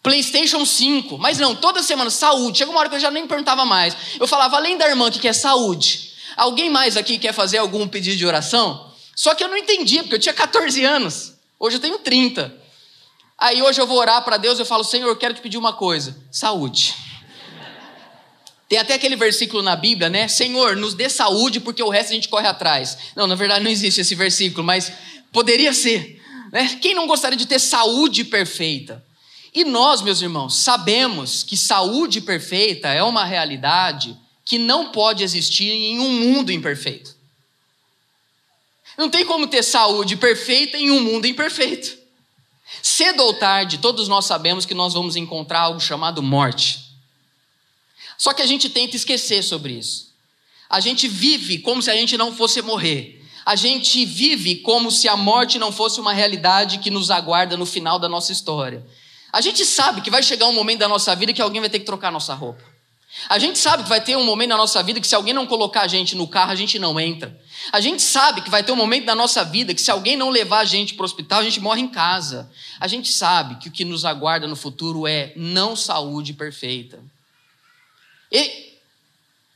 PlayStation 0.00 0.64
5. 0.64 1.18
Mas 1.18 1.38
não, 1.38 1.56
toda 1.56 1.82
semana, 1.82 2.08
saúde. 2.08 2.58
Chega 2.58 2.70
uma 2.70 2.78
hora 2.78 2.88
que 2.88 2.94
eu 2.94 3.00
já 3.00 3.10
nem 3.10 3.26
perguntava 3.26 3.64
mais. 3.64 3.96
Eu 4.20 4.28
falava, 4.28 4.54
além 4.54 4.78
da 4.78 4.88
irmã 4.88 5.10
que 5.10 5.18
quer 5.18 5.32
saúde, 5.32 6.12
alguém 6.36 6.70
mais 6.70 6.96
aqui 6.96 7.18
quer 7.18 7.34
fazer 7.34 7.58
algum 7.58 7.88
pedido 7.88 8.16
de 8.16 8.24
oração? 8.24 8.92
Só 9.16 9.34
que 9.34 9.42
eu 9.42 9.48
não 9.48 9.56
entendia, 9.56 10.04
porque 10.04 10.14
eu 10.14 10.20
tinha 10.20 10.34
14 10.34 10.84
anos. 10.84 11.32
Hoje 11.58 11.78
eu 11.78 11.80
tenho 11.80 11.98
30. 11.98 12.62
Aí 13.44 13.60
hoje 13.60 13.78
eu 13.78 13.86
vou 13.86 13.98
orar 13.98 14.24
para 14.24 14.38
Deus 14.38 14.58
e 14.58 14.62
eu 14.62 14.64
falo, 14.64 14.82
Senhor, 14.82 15.06
eu 15.06 15.16
quero 15.16 15.34
te 15.34 15.42
pedir 15.42 15.58
uma 15.58 15.74
coisa: 15.74 16.16
saúde. 16.30 16.94
Tem 18.66 18.78
até 18.78 18.94
aquele 18.94 19.16
versículo 19.16 19.62
na 19.62 19.76
Bíblia, 19.76 20.08
né? 20.08 20.28
Senhor, 20.28 20.74
nos 20.74 20.94
dê 20.94 21.10
saúde 21.10 21.60
porque 21.60 21.82
o 21.82 21.90
resto 21.90 22.12
a 22.12 22.14
gente 22.14 22.30
corre 22.30 22.48
atrás. 22.48 22.96
Não, 23.14 23.26
na 23.26 23.34
verdade 23.34 23.62
não 23.62 23.70
existe 23.70 24.00
esse 24.00 24.14
versículo, 24.14 24.64
mas 24.64 24.90
poderia 25.30 25.74
ser. 25.74 26.22
Né? 26.50 26.78
Quem 26.80 26.94
não 26.94 27.06
gostaria 27.06 27.36
de 27.36 27.44
ter 27.44 27.58
saúde 27.58 28.24
perfeita? 28.24 29.04
E 29.52 29.62
nós, 29.62 30.00
meus 30.00 30.22
irmãos, 30.22 30.54
sabemos 30.54 31.42
que 31.42 31.54
saúde 31.54 32.22
perfeita 32.22 32.88
é 32.88 33.02
uma 33.02 33.26
realidade 33.26 34.16
que 34.42 34.56
não 34.56 34.90
pode 34.90 35.22
existir 35.22 35.70
em 35.70 36.00
um 36.00 36.08
mundo 36.08 36.50
imperfeito. 36.50 37.14
Não 38.96 39.10
tem 39.10 39.22
como 39.26 39.46
ter 39.46 39.62
saúde 39.62 40.16
perfeita 40.16 40.78
em 40.78 40.90
um 40.90 41.00
mundo 41.00 41.26
imperfeito. 41.26 42.03
Cedo 42.82 43.22
ou 43.22 43.34
tarde, 43.34 43.78
todos 43.78 44.08
nós 44.08 44.24
sabemos 44.24 44.64
que 44.66 44.74
nós 44.74 44.94
vamos 44.94 45.16
encontrar 45.16 45.60
algo 45.60 45.80
chamado 45.80 46.22
morte. 46.22 46.84
Só 48.16 48.32
que 48.32 48.42
a 48.42 48.46
gente 48.46 48.68
tenta 48.68 48.96
esquecer 48.96 49.42
sobre 49.42 49.74
isso. 49.74 50.12
A 50.68 50.80
gente 50.80 51.06
vive 51.06 51.58
como 51.58 51.82
se 51.82 51.90
a 51.90 51.94
gente 51.94 52.16
não 52.16 52.34
fosse 52.34 52.62
morrer. 52.62 53.22
A 53.44 53.54
gente 53.54 54.04
vive 54.04 54.56
como 54.56 54.90
se 54.90 55.06
a 55.08 55.16
morte 55.16 55.58
não 55.58 55.70
fosse 55.70 56.00
uma 56.00 56.12
realidade 56.12 56.78
que 56.78 56.90
nos 56.90 57.10
aguarda 57.10 57.56
no 57.56 57.66
final 57.66 57.98
da 57.98 58.08
nossa 58.08 58.32
história. 58.32 58.84
A 59.32 59.40
gente 59.40 59.64
sabe 59.64 60.00
que 60.00 60.10
vai 60.10 60.22
chegar 60.22 60.46
um 60.46 60.52
momento 60.54 60.78
da 60.78 60.88
nossa 60.88 61.14
vida 61.14 61.32
que 61.32 61.42
alguém 61.42 61.60
vai 61.60 61.68
ter 61.68 61.80
que 61.80 61.84
trocar 61.84 62.10
nossa 62.10 62.32
roupa. 62.34 62.73
A 63.28 63.38
gente 63.38 63.58
sabe 63.58 63.84
que 63.84 63.88
vai 63.88 64.02
ter 64.02 64.16
um 64.16 64.24
momento 64.24 64.50
na 64.50 64.56
nossa 64.56 64.82
vida 64.82 65.00
que 65.00 65.06
se 65.06 65.14
alguém 65.14 65.32
não 65.32 65.46
colocar 65.46 65.82
a 65.82 65.88
gente 65.88 66.14
no 66.14 66.26
carro, 66.26 66.50
a 66.50 66.56
gente 66.56 66.78
não 66.78 66.98
entra. 66.98 67.38
A 67.72 67.80
gente 67.80 68.02
sabe 68.02 68.42
que 68.42 68.50
vai 68.50 68.62
ter 68.62 68.72
um 68.72 68.76
momento 68.76 69.06
da 69.06 69.14
nossa 69.14 69.44
vida 69.44 69.72
que 69.72 69.80
se 69.80 69.90
alguém 69.90 70.16
não 70.16 70.30
levar 70.30 70.60
a 70.60 70.64
gente 70.64 70.94
para 70.94 71.02
o 71.02 71.06
hospital, 71.06 71.40
a 71.40 71.44
gente 71.44 71.60
morre 71.60 71.80
em 71.80 71.88
casa. 71.88 72.50
A 72.78 72.88
gente 72.88 73.12
sabe 73.12 73.56
que 73.56 73.68
o 73.68 73.72
que 73.72 73.84
nos 73.84 74.04
aguarda 74.04 74.46
no 74.46 74.56
futuro 74.56 75.06
é 75.06 75.32
não 75.36 75.76
saúde 75.76 76.32
perfeita. 76.32 77.02
E 78.30 78.74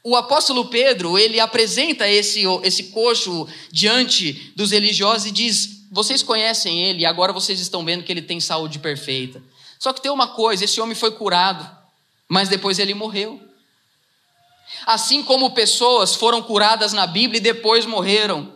o 0.03 0.17
apóstolo 0.17 0.67
Pedro, 0.67 1.19
ele 1.19 1.41
apresenta 1.41 2.09
esse, 2.09 2.43
esse 2.63 2.85
coxo 2.85 3.47
diante 3.71 4.53
dos 4.55 4.71
religiosos 4.71 5.27
e 5.27 5.31
diz: 5.31 5.83
Vocês 5.91 6.23
conhecem 6.23 6.85
ele, 6.85 7.05
agora 7.05 7.33
vocês 7.33 7.61
estão 7.61 7.85
vendo 7.85 8.05
que 8.05 8.13
ele 8.13 8.23
tem 8.23 8.41
saúde 8.41 8.79
perfeita. 8.79 9.43
Só 9.79 9.93
que 9.93 10.01
tem 10.01 10.11
uma 10.11 10.29
coisa: 10.29 10.65
esse 10.65 10.81
homem 10.81 10.95
foi 10.95 11.11
curado, 11.11 11.78
mas 12.29 12.49
depois 12.49 12.79
ele 12.79 12.95
morreu. 12.95 13.41
Assim 14.85 15.23
como 15.23 15.53
pessoas 15.53 16.15
foram 16.15 16.43
curadas 16.43 16.93
na 16.93 17.07
Bíblia 17.07 17.39
e 17.39 17.43
depois 17.43 17.87
morreram. 17.87 18.53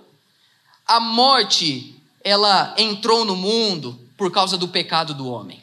A 0.86 1.00
morte, 1.00 1.94
ela 2.22 2.74
entrou 2.76 3.24
no 3.24 3.34
mundo 3.34 3.98
por 4.16 4.30
causa 4.30 4.58
do 4.58 4.68
pecado 4.68 5.14
do 5.14 5.28
homem. 5.28 5.62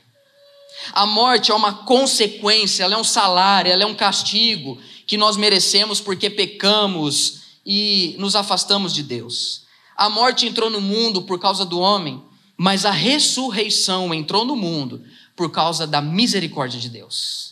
A 0.94 1.06
morte 1.06 1.52
é 1.52 1.54
uma 1.54 1.74
consequência, 1.74 2.84
ela 2.84 2.96
é 2.96 2.98
um 2.98 3.04
salário, 3.04 3.72
ela 3.72 3.84
é 3.84 3.86
um 3.86 3.96
castigo 3.96 4.78
que 5.06 5.18
nós 5.18 5.38
merecemos 5.38 6.00
porque 6.00 6.30
pecamos 6.30 7.42
e 7.66 8.16
nos 8.18 8.36
afastamos 8.36 8.94
de 8.94 9.04
Deus. 9.04 9.64
A 9.96 10.10
morte 10.10 10.48
entrou 10.48 10.70
no 10.70 10.80
mundo 10.80 11.24
por 11.24 11.40
causa 11.40 11.66
do 11.66 11.80
homem, 11.80 12.24
mas 12.56 12.86
a 12.86 12.92
ressurreição 12.92 14.14
entrou 14.14 14.46
no 14.46 14.56
mundo 14.56 15.04
por 15.36 15.52
causa 15.52 15.86
da 15.86 16.02
misericórdia 16.02 16.80
de 16.80 16.90
Deus. 16.90 17.49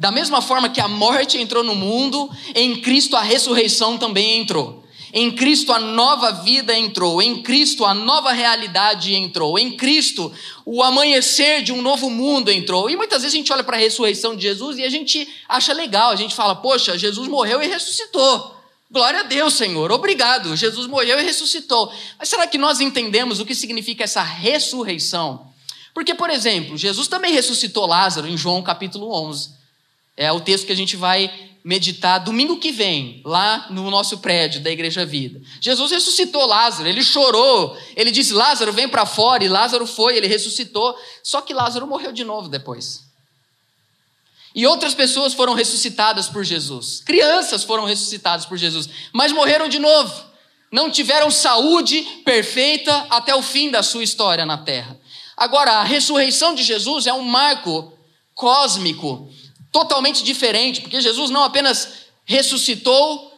Da 0.00 0.10
mesma 0.10 0.40
forma 0.40 0.70
que 0.70 0.80
a 0.80 0.88
morte 0.88 1.36
entrou 1.36 1.62
no 1.62 1.74
mundo, 1.74 2.30
em 2.54 2.80
Cristo 2.80 3.16
a 3.16 3.20
ressurreição 3.20 3.98
também 3.98 4.38
entrou. 4.38 4.82
Em 5.12 5.30
Cristo 5.30 5.74
a 5.74 5.78
nova 5.78 6.30
vida 6.30 6.74
entrou, 6.74 7.20
em 7.20 7.42
Cristo 7.42 7.84
a 7.84 7.92
nova 7.92 8.32
realidade 8.32 9.14
entrou, 9.14 9.58
em 9.58 9.76
Cristo 9.76 10.32
o 10.64 10.82
amanhecer 10.82 11.62
de 11.62 11.70
um 11.70 11.82
novo 11.82 12.08
mundo 12.08 12.50
entrou. 12.50 12.88
E 12.88 12.96
muitas 12.96 13.20
vezes 13.20 13.34
a 13.34 13.36
gente 13.36 13.52
olha 13.52 13.62
para 13.62 13.76
a 13.76 13.78
ressurreição 13.78 14.34
de 14.34 14.40
Jesus 14.40 14.78
e 14.78 14.84
a 14.84 14.88
gente 14.88 15.28
acha 15.46 15.74
legal, 15.74 16.12
a 16.12 16.16
gente 16.16 16.34
fala, 16.34 16.54
poxa, 16.54 16.96
Jesus 16.96 17.28
morreu 17.28 17.62
e 17.62 17.66
ressuscitou. 17.66 18.56
Glória 18.90 19.20
a 19.20 19.24
Deus, 19.24 19.52
Senhor, 19.52 19.92
obrigado. 19.92 20.56
Jesus 20.56 20.86
morreu 20.86 21.20
e 21.20 21.22
ressuscitou. 21.22 21.92
Mas 22.18 22.30
será 22.30 22.46
que 22.46 22.56
nós 22.56 22.80
entendemos 22.80 23.38
o 23.38 23.44
que 23.44 23.54
significa 23.54 24.04
essa 24.04 24.22
ressurreição? 24.22 25.46
Porque, 25.92 26.14
por 26.14 26.30
exemplo, 26.30 26.78
Jesus 26.78 27.06
também 27.06 27.34
ressuscitou 27.34 27.84
Lázaro 27.84 28.26
em 28.26 28.38
João 28.38 28.62
capítulo 28.62 29.12
11. 29.12 29.59
É 30.16 30.30
o 30.32 30.40
texto 30.40 30.66
que 30.66 30.72
a 30.72 30.76
gente 30.76 30.96
vai 30.96 31.50
meditar 31.64 32.18
domingo 32.18 32.58
que 32.58 32.72
vem, 32.72 33.20
lá 33.24 33.66
no 33.70 33.90
nosso 33.90 34.18
prédio 34.18 34.60
da 34.60 34.70
Igreja 34.70 35.04
Vida. 35.04 35.40
Jesus 35.60 35.90
ressuscitou 35.90 36.46
Lázaro, 36.46 36.88
ele 36.88 37.02
chorou, 37.02 37.76
ele 37.94 38.10
disse: 38.10 38.32
Lázaro, 38.32 38.72
vem 38.72 38.88
para 38.88 39.06
fora, 39.06 39.44
e 39.44 39.48
Lázaro 39.48 39.86
foi, 39.86 40.16
ele 40.16 40.26
ressuscitou. 40.26 40.96
Só 41.22 41.40
que 41.40 41.54
Lázaro 41.54 41.86
morreu 41.86 42.12
de 42.12 42.24
novo 42.24 42.48
depois. 42.48 43.08
E 44.54 44.66
outras 44.66 44.94
pessoas 44.94 45.32
foram 45.32 45.54
ressuscitadas 45.54 46.28
por 46.28 46.44
Jesus, 46.44 47.02
crianças 47.04 47.62
foram 47.62 47.84
ressuscitadas 47.84 48.44
por 48.46 48.58
Jesus, 48.58 48.88
mas 49.12 49.32
morreram 49.32 49.68
de 49.68 49.78
novo. 49.78 50.30
Não 50.72 50.90
tiveram 50.90 51.30
saúde 51.32 52.02
perfeita 52.24 53.06
até 53.10 53.34
o 53.34 53.42
fim 53.42 53.70
da 53.70 53.82
sua 53.82 54.04
história 54.04 54.46
na 54.46 54.58
terra. 54.58 54.98
Agora, 55.36 55.72
a 55.72 55.84
ressurreição 55.84 56.54
de 56.54 56.62
Jesus 56.62 57.08
é 57.08 57.12
um 57.12 57.22
marco 57.22 57.92
cósmico 58.34 59.28
totalmente 59.72 60.22
diferente, 60.22 60.80
porque 60.80 61.00
Jesus 61.00 61.30
não 61.30 61.42
apenas 61.42 62.06
ressuscitou 62.24 63.30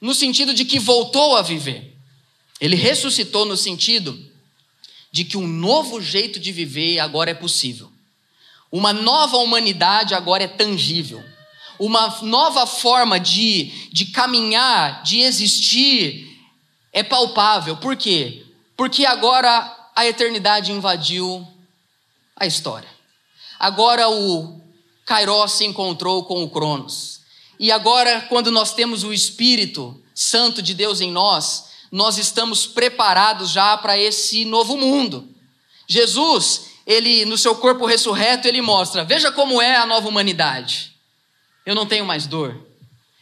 no 0.00 0.14
sentido 0.14 0.54
de 0.54 0.64
que 0.64 0.78
voltou 0.78 1.36
a 1.36 1.42
viver, 1.42 1.96
ele 2.60 2.76
ressuscitou 2.76 3.44
no 3.44 3.56
sentido 3.56 4.18
de 5.12 5.24
que 5.24 5.36
um 5.36 5.46
novo 5.46 6.00
jeito 6.00 6.38
de 6.38 6.52
viver 6.52 6.98
agora 7.00 7.30
é 7.30 7.34
possível. 7.34 7.90
Uma 8.70 8.92
nova 8.92 9.38
humanidade 9.38 10.14
agora 10.14 10.44
é 10.44 10.48
tangível. 10.48 11.22
Uma 11.78 12.20
nova 12.22 12.66
forma 12.66 13.18
de, 13.18 13.88
de 13.90 14.06
caminhar, 14.06 15.02
de 15.02 15.20
existir, 15.20 16.38
é 16.92 17.02
palpável. 17.02 17.76
Por 17.78 17.96
quê? 17.96 18.44
Porque 18.76 19.04
agora 19.04 19.90
a 19.96 20.06
eternidade 20.06 20.70
invadiu 20.70 21.46
a 22.36 22.46
história. 22.46 22.88
Agora 23.58 24.08
o 24.08 24.59
Kairos 25.10 25.54
se 25.54 25.64
encontrou 25.64 26.22
com 26.22 26.44
o 26.44 26.48
Cronos. 26.48 27.22
E 27.58 27.72
agora, 27.72 28.20
quando 28.28 28.52
nós 28.52 28.74
temos 28.74 29.02
o 29.02 29.12
Espírito 29.12 30.00
Santo 30.14 30.62
de 30.62 30.72
Deus 30.72 31.00
em 31.00 31.10
nós, 31.10 31.64
nós 31.90 32.16
estamos 32.16 32.64
preparados 32.64 33.50
já 33.50 33.76
para 33.76 33.98
esse 33.98 34.44
novo 34.44 34.76
mundo. 34.76 35.28
Jesus, 35.88 36.66
ele 36.86 37.24
no 37.24 37.36
seu 37.36 37.56
corpo 37.56 37.86
ressurreto, 37.86 38.46
ele 38.46 38.62
mostra: 38.62 39.02
veja 39.02 39.32
como 39.32 39.60
é 39.60 39.74
a 39.74 39.84
nova 39.84 40.06
humanidade. 40.06 40.92
Eu 41.66 41.74
não 41.74 41.86
tenho 41.86 42.06
mais 42.06 42.28
dor, 42.28 42.64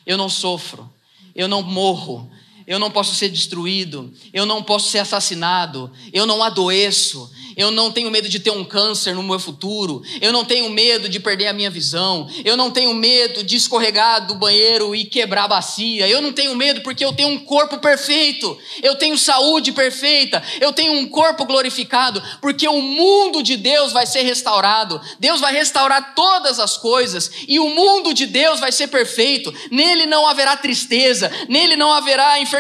eu 0.04 0.18
não 0.18 0.28
sofro, 0.28 0.92
eu 1.35 1.49
não 1.49 1.62
morro, 1.62 2.30
eu 2.69 2.79
não 2.79 2.91
posso 2.91 3.15
ser 3.15 3.31
destruído, 3.31 4.13
eu 4.31 4.45
não 4.45 4.63
posso 4.63 4.91
ser 4.91 4.99
assassinado, 4.99 5.91
eu 6.13 6.27
não 6.27 6.43
adoeço, 6.43 7.31
eu 7.59 7.73
não 7.73 7.91
tenho 7.91 8.09
medo 8.09 8.29
de 8.29 8.39
ter 8.39 8.53
um 8.53 8.65
câncer 8.65 9.17
no 9.17 9.23
meu 9.23 9.41
futuro, 9.41 10.01
eu 10.21 10.33
não 10.33 10.45
tenho 10.45 10.71
medo 10.71 11.09
de 11.09 11.19
perder 11.19 11.49
a 11.49 11.53
minha 11.53 11.69
visão, 11.69 12.31
eu 12.45 12.57
não 12.57 12.71
tenho 12.71 12.95
medo 12.95 13.43
de 13.43 13.57
escorregar 13.57 14.25
do 14.29 14.37
banheiro 14.37 14.95
e 14.95 15.05
quebrar 15.05 15.45
a 15.45 15.49
bacia, 15.49 16.09
eu 16.09 16.23
não 16.23 16.33
tenho 16.33 16.55
medo 16.55 16.83
porque 16.83 17.05
eu 17.05 17.13
tenho 17.13 17.31
um 17.31 17.39
corpo 17.41 17.79
perfeito, 17.79 18.57
eu 18.81 18.95
tenho 18.95 19.19
saúde 19.19 19.73
perfeita, 19.73 20.41
eu 20.61 20.73
tenho 20.73 20.93
um 20.93 21.09
corpo 21.09 21.45
glorificado, 21.45 22.23
porque 22.41 22.69
o 22.69 22.81
mundo 22.81 23.43
de 23.43 23.57
Deus 23.57 23.93
vai 23.93 24.07
ser 24.07 24.23
restaurado, 24.23 25.01
Deus 25.19 25.41
vai 25.41 25.53
restaurar 25.53 26.15
todas 26.15 26.61
as 26.61 26.77
coisas 26.77 27.29
e 27.49 27.59
o 27.59 27.69
mundo 27.71 28.15
de 28.15 28.27
Deus 28.27 28.61
vai 28.61 28.71
ser 28.71 28.87
perfeito, 28.87 29.53
nele 29.69 30.07
não 30.07 30.29
haverá 30.29 30.57
tristeza, 30.57 31.29
nele 31.49 31.75
não 31.75 31.93
haverá 31.93 32.39
enfermidade, 32.39 32.58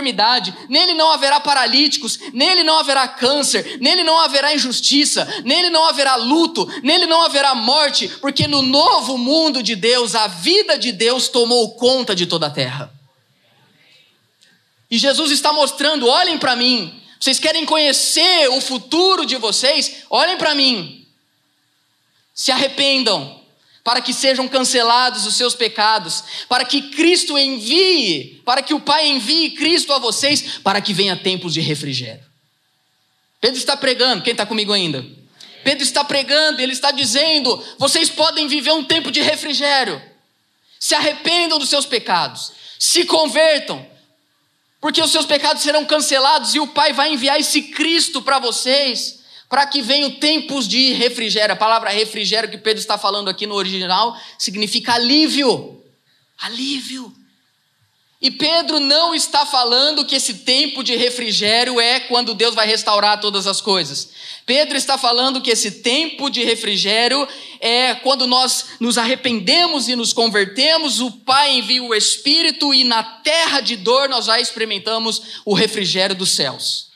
nele 0.68 0.94
não 0.94 1.10
haverá 1.10 1.40
paralíticos, 1.40 2.18
nele 2.32 2.62
não 2.62 2.78
haverá 2.78 3.06
câncer, 3.06 3.78
nele 3.80 4.02
não 4.02 4.18
haverá 4.18 4.54
injustiça 4.54 4.68
justiça, 4.78 5.26
nele 5.44 5.70
não 5.70 5.84
haverá 5.86 6.16
luto, 6.16 6.66
nele 6.82 7.06
não 7.06 7.22
haverá 7.22 7.54
morte, 7.54 8.08
porque 8.20 8.46
no 8.46 8.62
novo 8.62 9.18
mundo 9.18 9.62
de 9.62 9.74
Deus, 9.74 10.14
a 10.14 10.26
vida 10.26 10.78
de 10.78 10.92
Deus 10.92 11.28
tomou 11.28 11.74
conta 11.74 12.14
de 12.14 12.26
toda 12.26 12.46
a 12.46 12.50
terra. 12.50 12.92
E 14.90 14.98
Jesus 14.98 15.30
está 15.30 15.52
mostrando: 15.52 16.06
olhem 16.06 16.38
para 16.38 16.56
mim, 16.56 17.02
vocês 17.20 17.38
querem 17.38 17.64
conhecer 17.64 18.48
o 18.50 18.60
futuro 18.60 19.26
de 19.26 19.36
vocês? 19.36 20.04
Olhem 20.08 20.36
para 20.36 20.54
mim, 20.54 21.06
se 22.34 22.50
arrependam, 22.50 23.37
para 23.88 24.02
que 24.02 24.12
sejam 24.12 24.46
cancelados 24.46 25.24
os 25.24 25.34
seus 25.34 25.54
pecados, 25.54 26.22
para 26.46 26.62
que 26.62 26.90
Cristo 26.90 27.38
envie, 27.38 28.42
para 28.44 28.60
que 28.60 28.74
o 28.74 28.80
Pai 28.80 29.08
envie 29.08 29.52
Cristo 29.52 29.94
a 29.94 29.98
vocês, 29.98 30.58
para 30.62 30.78
que 30.78 30.92
venha 30.92 31.16
tempos 31.16 31.54
de 31.54 31.62
refrigério. 31.62 32.22
Pedro 33.40 33.56
está 33.56 33.74
pregando, 33.78 34.22
quem 34.22 34.32
está 34.32 34.44
comigo 34.44 34.74
ainda? 34.74 35.02
Pedro 35.64 35.82
está 35.82 36.04
pregando, 36.04 36.60
ele 36.60 36.74
está 36.74 36.90
dizendo: 36.90 37.64
vocês 37.78 38.10
podem 38.10 38.46
viver 38.46 38.72
um 38.72 38.84
tempo 38.84 39.10
de 39.10 39.22
refrigério. 39.22 40.02
Se 40.78 40.94
arrependam 40.94 41.58
dos 41.58 41.70
seus 41.70 41.86
pecados, 41.86 42.52
se 42.78 43.06
convertam, 43.06 43.88
porque 44.82 45.00
os 45.00 45.10
seus 45.10 45.24
pecados 45.24 45.62
serão 45.62 45.86
cancelados 45.86 46.54
e 46.54 46.60
o 46.60 46.66
Pai 46.66 46.92
vai 46.92 47.14
enviar 47.14 47.40
esse 47.40 47.62
Cristo 47.62 48.20
para 48.20 48.38
vocês, 48.38 49.17
para 49.48 49.66
que 49.66 49.80
venham 49.80 50.10
tempos 50.12 50.68
de 50.68 50.92
refrigério. 50.92 51.52
A 51.52 51.56
palavra 51.56 51.90
refrigério 51.90 52.50
que 52.50 52.58
Pedro 52.58 52.80
está 52.80 52.98
falando 52.98 53.30
aqui 53.30 53.46
no 53.46 53.54
original 53.54 54.18
significa 54.38 54.94
alívio. 54.94 55.82
Alívio. 56.38 57.14
E 58.20 58.32
Pedro 58.32 58.80
não 58.80 59.14
está 59.14 59.46
falando 59.46 60.04
que 60.04 60.16
esse 60.16 60.38
tempo 60.38 60.82
de 60.82 60.96
refrigério 60.96 61.80
é 61.80 62.00
quando 62.00 62.34
Deus 62.34 62.52
vai 62.52 62.66
restaurar 62.66 63.20
todas 63.20 63.46
as 63.46 63.60
coisas. 63.60 64.10
Pedro 64.44 64.76
está 64.76 64.98
falando 64.98 65.40
que 65.40 65.50
esse 65.50 65.82
tempo 65.82 66.28
de 66.28 66.42
refrigério 66.42 67.28
é 67.60 67.94
quando 67.94 68.26
nós 68.26 68.70
nos 68.80 68.98
arrependemos 68.98 69.88
e 69.88 69.94
nos 69.94 70.12
convertemos, 70.12 71.00
o 71.00 71.12
Pai 71.12 71.58
envia 71.58 71.82
o 71.82 71.94
Espírito 71.94 72.74
e 72.74 72.82
na 72.82 73.04
terra 73.04 73.60
de 73.60 73.76
dor 73.76 74.08
nós 74.08 74.24
já 74.24 74.40
experimentamos 74.40 75.22
o 75.44 75.54
refrigério 75.54 76.16
dos 76.16 76.30
céus. 76.32 76.87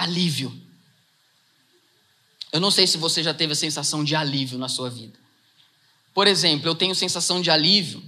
Alívio. 0.00 0.50
Eu 2.50 2.58
não 2.58 2.70
sei 2.70 2.86
se 2.86 2.96
você 2.96 3.22
já 3.22 3.34
teve 3.34 3.52
a 3.52 3.56
sensação 3.56 4.02
de 4.02 4.16
alívio 4.16 4.58
na 4.58 4.66
sua 4.66 4.88
vida. 4.88 5.12
Por 6.14 6.26
exemplo, 6.26 6.66
eu 6.68 6.74
tenho 6.74 6.94
sensação 6.94 7.40
de 7.42 7.50
alívio 7.50 8.02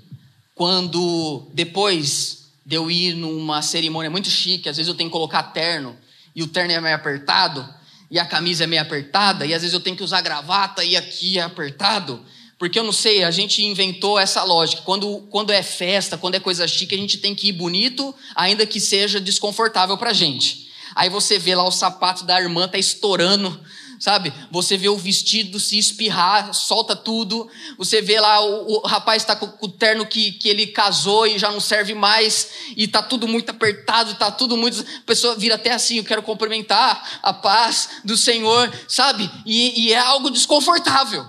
quando 0.54 1.46
depois 1.52 2.46
de 2.64 2.76
eu 2.76 2.90
ir 2.90 3.14
numa 3.14 3.60
cerimônia 3.60 4.10
muito 4.10 4.30
chique, 4.30 4.70
às 4.70 4.78
vezes 4.78 4.88
eu 4.88 4.94
tenho 4.94 5.10
que 5.10 5.12
colocar 5.12 5.42
terno, 5.42 5.94
e 6.34 6.42
o 6.42 6.46
terno 6.46 6.72
é 6.72 6.80
meio 6.80 6.94
apertado, 6.94 7.68
e 8.10 8.18
a 8.18 8.24
camisa 8.24 8.64
é 8.64 8.66
meio 8.66 8.80
apertada, 8.80 9.44
e 9.44 9.52
às 9.52 9.60
vezes 9.60 9.74
eu 9.74 9.80
tenho 9.80 9.94
que 9.94 10.02
usar 10.02 10.22
gravata 10.22 10.82
e 10.82 10.96
aqui 10.96 11.38
é 11.38 11.42
apertado. 11.42 12.24
Porque 12.58 12.78
eu 12.78 12.84
não 12.84 12.92
sei, 12.92 13.22
a 13.22 13.30
gente 13.30 13.62
inventou 13.62 14.18
essa 14.18 14.42
lógica. 14.44 14.80
Quando, 14.80 15.26
quando 15.28 15.50
é 15.50 15.62
festa, 15.62 16.16
quando 16.16 16.36
é 16.36 16.40
coisa 16.40 16.66
chique, 16.66 16.94
a 16.94 16.98
gente 16.98 17.18
tem 17.18 17.34
que 17.34 17.48
ir 17.48 17.52
bonito, 17.52 18.14
ainda 18.34 18.64
que 18.64 18.80
seja 18.80 19.20
desconfortável 19.20 19.98
pra 19.98 20.14
gente. 20.14 20.61
Aí 20.94 21.08
você 21.08 21.38
vê 21.38 21.54
lá 21.54 21.64
o 21.64 21.70
sapato 21.70 22.24
da 22.24 22.40
irmã 22.40 22.68
tá 22.68 22.78
estourando 22.78 23.60
sabe? 24.02 24.32
Você 24.50 24.76
vê 24.76 24.88
o 24.88 24.96
vestido 24.96 25.60
se 25.60 25.78
espirrar, 25.78 26.52
solta 26.52 26.96
tudo. 26.96 27.48
Você 27.78 28.02
vê 28.02 28.18
lá 28.18 28.44
o, 28.44 28.78
o 28.78 28.80
rapaz 28.84 29.22
está 29.22 29.36
com, 29.36 29.46
com, 29.46 29.66
o 29.66 29.70
terno 29.70 30.04
que, 30.04 30.32
que 30.32 30.48
ele 30.48 30.66
casou 30.66 31.24
e 31.24 31.38
já 31.38 31.52
não 31.52 31.60
serve 31.60 31.94
mais, 31.94 32.48
e 32.76 32.82
está 32.82 33.00
tudo 33.00 33.28
muito 33.28 33.50
apertado, 33.50 34.10
está 34.10 34.28
tudo 34.28 34.56
muito. 34.56 34.80
A 34.80 35.06
pessoa 35.06 35.36
vira 35.36 35.54
até 35.54 35.70
assim: 35.70 35.98
eu 35.98 36.04
quero 36.04 36.20
cumprimentar 36.20 37.20
a 37.22 37.32
paz 37.32 38.00
do 38.02 38.16
Senhor, 38.16 38.72
sabe? 38.88 39.30
E, 39.46 39.84
e 39.84 39.92
é 39.92 39.98
algo 39.98 40.30
desconfortável, 40.30 41.24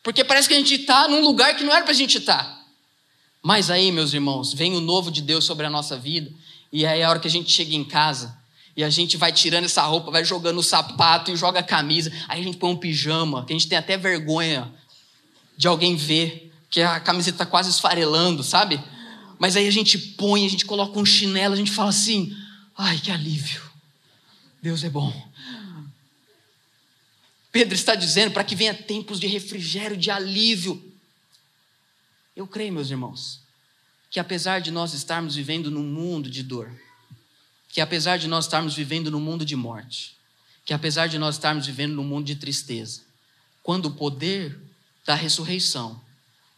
porque 0.00 0.22
parece 0.22 0.46
que 0.46 0.54
a 0.54 0.58
gente 0.58 0.76
está 0.76 1.08
num 1.08 1.22
lugar 1.22 1.56
que 1.56 1.64
não 1.64 1.74
era 1.74 1.82
para 1.82 1.92
a 1.92 1.96
gente 1.96 2.18
estar. 2.18 2.38
Tá. 2.38 2.60
Mas 3.42 3.68
aí, 3.68 3.90
meus 3.90 4.14
irmãos, 4.14 4.52
vem 4.52 4.76
o 4.76 4.80
novo 4.80 5.10
de 5.10 5.22
Deus 5.22 5.44
sobre 5.44 5.66
a 5.66 5.70
nossa 5.70 5.96
vida, 5.96 6.30
e 6.72 6.86
aí 6.86 7.02
a 7.02 7.10
hora 7.10 7.18
que 7.18 7.26
a 7.26 7.30
gente 7.30 7.50
chega 7.50 7.74
em 7.74 7.82
casa, 7.82 8.38
e 8.80 8.84
a 8.84 8.88
gente 8.88 9.18
vai 9.18 9.30
tirando 9.30 9.66
essa 9.66 9.82
roupa, 9.82 10.10
vai 10.10 10.24
jogando 10.24 10.56
o 10.56 10.62
sapato 10.62 11.30
e 11.30 11.36
joga 11.36 11.60
a 11.60 11.62
camisa. 11.62 12.10
Aí 12.26 12.40
a 12.40 12.42
gente 12.42 12.56
põe 12.56 12.70
um 12.70 12.76
pijama, 12.76 13.44
que 13.44 13.52
a 13.52 13.56
gente 13.56 13.68
tem 13.68 13.76
até 13.76 13.98
vergonha 13.98 14.72
de 15.54 15.68
alguém 15.68 15.96
ver, 15.96 16.50
que 16.70 16.80
a 16.80 16.98
camiseta 16.98 17.34
está 17.34 17.46
quase 17.46 17.68
esfarelando, 17.68 18.42
sabe? 18.42 18.82
Mas 19.38 19.54
aí 19.54 19.68
a 19.68 19.70
gente 19.70 19.98
põe, 19.98 20.46
a 20.46 20.48
gente 20.48 20.64
coloca 20.64 20.98
um 20.98 21.04
chinelo, 21.04 21.52
a 21.52 21.58
gente 21.58 21.70
fala 21.70 21.90
assim: 21.90 22.34
ai, 22.74 22.98
que 22.98 23.10
alívio. 23.10 23.60
Deus 24.62 24.82
é 24.82 24.88
bom. 24.88 25.12
Pedro 27.52 27.74
está 27.74 27.94
dizendo 27.94 28.32
para 28.32 28.44
que 28.44 28.56
venha 28.56 28.72
tempos 28.72 29.20
de 29.20 29.26
refrigério, 29.26 29.94
de 29.94 30.10
alívio. 30.10 30.82
Eu 32.34 32.46
creio, 32.46 32.72
meus 32.72 32.90
irmãos, 32.90 33.40
que 34.10 34.18
apesar 34.18 34.62
de 34.62 34.70
nós 34.70 34.94
estarmos 34.94 35.34
vivendo 35.34 35.70
num 35.70 35.84
mundo 35.84 36.30
de 36.30 36.42
dor, 36.42 36.72
que 37.70 37.80
apesar 37.80 38.18
de 38.18 38.26
nós 38.26 38.44
estarmos 38.44 38.74
vivendo 38.74 39.10
num 39.10 39.20
mundo 39.20 39.44
de 39.44 39.54
morte, 39.54 40.16
que 40.64 40.74
apesar 40.74 41.06
de 41.06 41.18
nós 41.18 41.36
estarmos 41.36 41.66
vivendo 41.66 41.94
num 41.94 42.04
mundo 42.04 42.26
de 42.26 42.36
tristeza, 42.36 43.02
quando 43.62 43.86
o 43.86 43.94
poder 43.94 44.60
da 45.04 45.14
ressurreição 45.14 46.00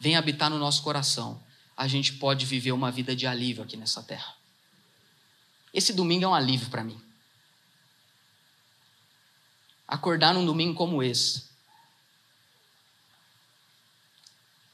vem 0.01 0.17
habitar 0.17 0.51
no 0.51 0.59
nosso 0.59 0.83
coração, 0.83 1.41
a 1.77 1.87
gente 1.87 2.15
pode 2.15 2.47
viver 2.47 2.73
uma 2.73 2.91
vida 2.91 3.15
de 3.15 3.27
alívio 3.27 3.63
aqui 3.63 3.77
nessa 3.77 4.03
terra. 4.03 4.35
Esse 5.73 5.93
domingo 5.93 6.25
é 6.25 6.29
um 6.29 6.35
alívio 6.35 6.69
para 6.71 6.85
mim. 6.85 7.01
Acordar 9.87 10.33
num 10.33 10.45
domingo 10.45 10.75
como 10.75 11.03
esse 11.03 11.45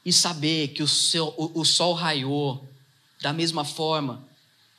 e 0.05 0.13
saber 0.13 0.69
que 0.69 0.81
o, 0.81 0.87
seu, 0.87 1.33
o, 1.37 1.59
o 1.59 1.65
sol 1.65 1.93
raiou 1.93 2.67
da 3.21 3.33
mesma 3.33 3.65
forma 3.65 4.28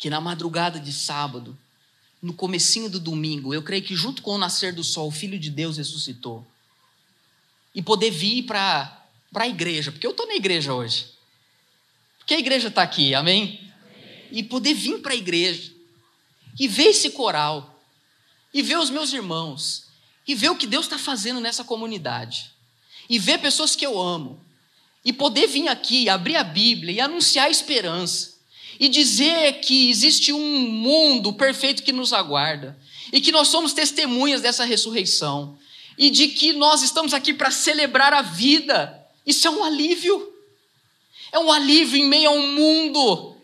que 0.00 0.08
na 0.08 0.18
madrugada 0.18 0.80
de 0.80 0.94
sábado, 0.94 1.56
no 2.22 2.32
comecinho 2.32 2.88
do 2.88 2.98
domingo, 2.98 3.52
eu 3.52 3.62
creio 3.62 3.82
que 3.82 3.94
junto 3.94 4.22
com 4.22 4.34
o 4.34 4.38
nascer 4.38 4.72
do 4.72 4.82
sol, 4.82 5.08
o 5.08 5.12
Filho 5.12 5.38
de 5.38 5.50
Deus 5.50 5.76
ressuscitou. 5.76 6.44
E 7.74 7.82
poder 7.82 8.10
vir 8.10 8.44
para 8.44 9.06
a 9.34 9.46
igreja, 9.46 9.92
porque 9.92 10.06
eu 10.06 10.12
estou 10.12 10.26
na 10.26 10.36
igreja 10.36 10.72
hoje. 10.72 11.06
Porque 12.18 12.32
a 12.32 12.38
igreja 12.38 12.68
está 12.68 12.82
aqui, 12.82 13.14
amém? 13.14 13.42
amém? 13.42 13.72
E 14.32 14.42
poder 14.42 14.72
vir 14.72 15.02
para 15.02 15.12
a 15.12 15.16
igreja 15.16 15.70
e 16.58 16.66
ver 16.66 16.88
esse 16.88 17.10
coral, 17.10 17.78
e 18.54 18.62
ver 18.62 18.78
os 18.78 18.88
meus 18.88 19.12
irmãos, 19.12 19.84
e 20.26 20.34
ver 20.34 20.48
o 20.48 20.56
que 20.56 20.66
Deus 20.66 20.86
está 20.86 20.96
fazendo 20.96 21.40
nessa 21.40 21.62
comunidade, 21.62 22.50
e 23.08 23.18
ver 23.18 23.38
pessoas 23.38 23.76
que 23.76 23.84
eu 23.84 24.00
amo, 24.00 24.42
e 25.04 25.12
poder 25.12 25.46
vir 25.46 25.68
aqui, 25.68 26.08
abrir 26.08 26.36
a 26.36 26.44
Bíblia 26.44 26.92
e 26.92 27.00
anunciar 27.00 27.48
a 27.48 27.50
esperança 27.50 28.29
e 28.80 28.88
dizer 28.88 29.60
que 29.60 29.90
existe 29.90 30.32
um 30.32 30.70
mundo 30.70 31.34
perfeito 31.34 31.82
que 31.82 31.92
nos 31.92 32.14
aguarda 32.14 32.78
e 33.12 33.20
que 33.20 33.30
nós 33.30 33.48
somos 33.48 33.74
testemunhas 33.74 34.40
dessa 34.40 34.64
ressurreição 34.64 35.58
e 35.98 36.08
de 36.08 36.28
que 36.28 36.54
nós 36.54 36.82
estamos 36.82 37.12
aqui 37.12 37.34
para 37.34 37.50
celebrar 37.50 38.14
a 38.14 38.22
vida. 38.22 39.06
Isso 39.26 39.46
é 39.46 39.50
um 39.50 39.62
alívio. 39.62 40.32
É 41.30 41.38
um 41.38 41.52
alívio 41.52 41.98
em 41.98 42.08
meio 42.08 42.30
a 42.30 42.32
um 42.32 42.54
mundo 42.54 43.36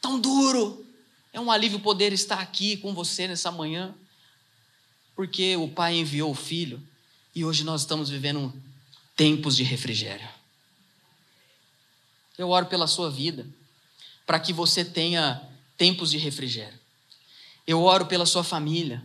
tão 0.00 0.20
duro. 0.20 0.86
É 1.32 1.40
um 1.40 1.50
alívio 1.50 1.80
poder 1.80 2.12
estar 2.12 2.38
aqui 2.38 2.76
com 2.76 2.94
você 2.94 3.26
nessa 3.26 3.50
manhã, 3.50 3.92
porque 5.16 5.56
o 5.56 5.66
Pai 5.66 5.96
enviou 5.96 6.30
o 6.30 6.36
Filho 6.36 6.80
e 7.34 7.44
hoje 7.44 7.64
nós 7.64 7.80
estamos 7.80 8.08
vivendo 8.08 8.52
tempos 9.16 9.56
de 9.56 9.64
refrigério. 9.64 10.28
Eu 12.38 12.50
oro 12.50 12.66
pela 12.66 12.86
sua 12.86 13.10
vida 13.10 13.44
para 14.26 14.38
que 14.40 14.52
você 14.52 14.84
tenha 14.84 15.42
tempos 15.76 16.10
de 16.10 16.18
refrigério. 16.18 16.78
Eu 17.66 17.82
oro 17.82 18.06
pela 18.06 18.26
sua 18.26 18.44
família, 18.44 19.02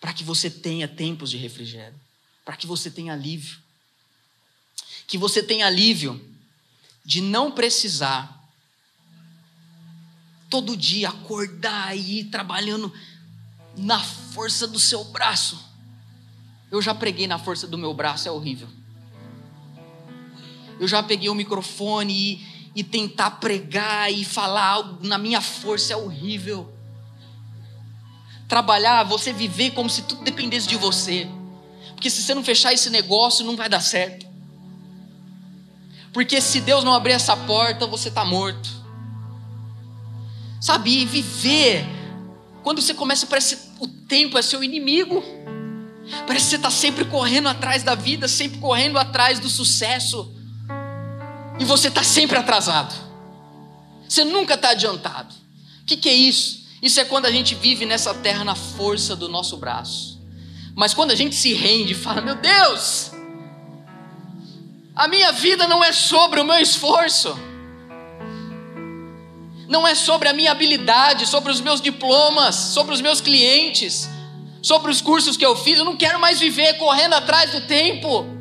para 0.00 0.12
que 0.12 0.22
você 0.22 0.50
tenha 0.50 0.86
tempos 0.86 1.30
de 1.30 1.36
refrigério, 1.36 1.98
para 2.44 2.56
que 2.56 2.66
você 2.66 2.90
tenha 2.90 3.12
alívio. 3.12 3.58
Que 5.06 5.18
você 5.18 5.42
tenha 5.42 5.66
alívio 5.66 6.22
de 7.04 7.20
não 7.20 7.50
precisar 7.50 8.38
todo 10.50 10.76
dia 10.76 11.08
acordar 11.08 11.96
e 11.96 12.20
ir 12.20 12.24
trabalhando 12.24 12.92
na 13.76 13.98
força 14.00 14.66
do 14.66 14.78
seu 14.78 15.04
braço. 15.04 15.66
Eu 16.70 16.82
já 16.82 16.94
preguei 16.94 17.26
na 17.26 17.38
força 17.38 17.66
do 17.66 17.78
meu 17.78 17.94
braço, 17.94 18.28
é 18.28 18.30
horrível. 18.30 18.68
Eu 20.78 20.86
já 20.86 21.02
peguei 21.02 21.28
o 21.28 21.34
microfone 21.34 22.14
e 22.14 22.57
e 22.78 22.84
tentar 22.84 23.32
pregar 23.32 24.08
e 24.08 24.24
falar 24.24 24.64
algo 24.64 25.04
na 25.04 25.18
minha 25.18 25.40
força 25.40 25.94
é 25.94 25.96
horrível. 25.96 26.72
Trabalhar, 28.46 29.02
você 29.02 29.32
viver 29.32 29.72
como 29.72 29.90
se 29.90 30.02
tudo 30.02 30.22
dependesse 30.22 30.68
de 30.68 30.76
você. 30.76 31.28
Porque 31.94 32.08
se 32.08 32.22
você 32.22 32.32
não 32.34 32.44
fechar 32.44 32.72
esse 32.72 32.88
negócio, 32.88 33.44
não 33.44 33.56
vai 33.56 33.68
dar 33.68 33.80
certo. 33.80 34.24
Porque 36.12 36.40
se 36.40 36.60
Deus 36.60 36.84
não 36.84 36.94
abrir 36.94 37.14
essa 37.14 37.36
porta, 37.36 37.84
você 37.84 38.10
está 38.10 38.24
morto. 38.24 38.70
Sabe, 40.60 41.04
viver, 41.04 41.84
quando 42.62 42.80
você 42.80 42.94
começa, 42.94 43.26
parece 43.26 43.58
o 43.80 43.88
tempo 43.88 44.38
é 44.38 44.42
seu 44.42 44.62
inimigo. 44.62 45.20
Parece 46.28 46.44
que 46.44 46.50
você 46.50 46.56
está 46.56 46.70
sempre 46.70 47.04
correndo 47.06 47.48
atrás 47.48 47.82
da 47.82 47.96
vida, 47.96 48.28
sempre 48.28 48.60
correndo 48.60 49.00
atrás 49.00 49.40
do 49.40 49.48
sucesso 49.48 50.37
e 51.58 51.64
você 51.64 51.88
está 51.88 52.02
sempre 52.02 52.38
atrasado. 52.38 52.94
Você 54.08 54.24
nunca 54.24 54.54
está 54.54 54.70
adiantado. 54.70 55.34
O 55.82 55.84
que, 55.84 55.96
que 55.96 56.08
é 56.08 56.14
isso? 56.14 56.66
Isso 56.80 57.00
é 57.00 57.04
quando 57.04 57.26
a 57.26 57.30
gente 57.30 57.54
vive 57.54 57.84
nessa 57.84 58.14
terra 58.14 58.44
na 58.44 58.54
força 58.54 59.16
do 59.16 59.28
nosso 59.28 59.56
braço. 59.56 60.18
Mas 60.74 60.94
quando 60.94 61.10
a 61.10 61.14
gente 61.14 61.34
se 61.34 61.52
rende 61.52 61.92
e 61.92 61.96
fala: 61.96 62.20
Meu 62.20 62.36
Deus, 62.36 63.10
a 64.94 65.08
minha 65.08 65.32
vida 65.32 65.66
não 65.66 65.84
é 65.84 65.92
sobre 65.92 66.40
o 66.40 66.44
meu 66.44 66.58
esforço. 66.58 67.36
não 69.68 69.86
é 69.86 69.94
sobre 69.94 70.28
a 70.28 70.32
minha 70.32 70.50
habilidade, 70.50 71.26
sobre 71.26 71.52
os 71.52 71.60
meus 71.60 71.80
diplomas, 71.80 72.54
sobre 72.54 72.94
os 72.94 73.02
meus 73.02 73.20
clientes, 73.20 74.08
sobre 74.62 74.90
os 74.90 75.02
cursos 75.02 75.36
que 75.36 75.44
eu 75.44 75.54
fiz. 75.54 75.78
Eu 75.78 75.84
não 75.84 75.96
quero 75.96 76.18
mais 76.18 76.40
viver 76.40 76.78
correndo 76.78 77.12
atrás 77.14 77.52
do 77.52 77.60
tempo. 77.62 78.37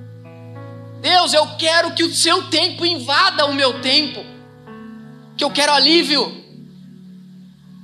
Deus, 1.08 1.34
eu 1.34 1.48
quero 1.56 1.94
que 1.94 2.04
o 2.04 2.14
seu 2.14 2.50
tempo 2.50 2.86
invada 2.86 3.46
o 3.46 3.54
meu 3.54 3.80
tempo, 3.82 4.26
que 5.38 5.44
eu 5.44 5.50
quero 5.50 5.72
alívio, 5.72 6.44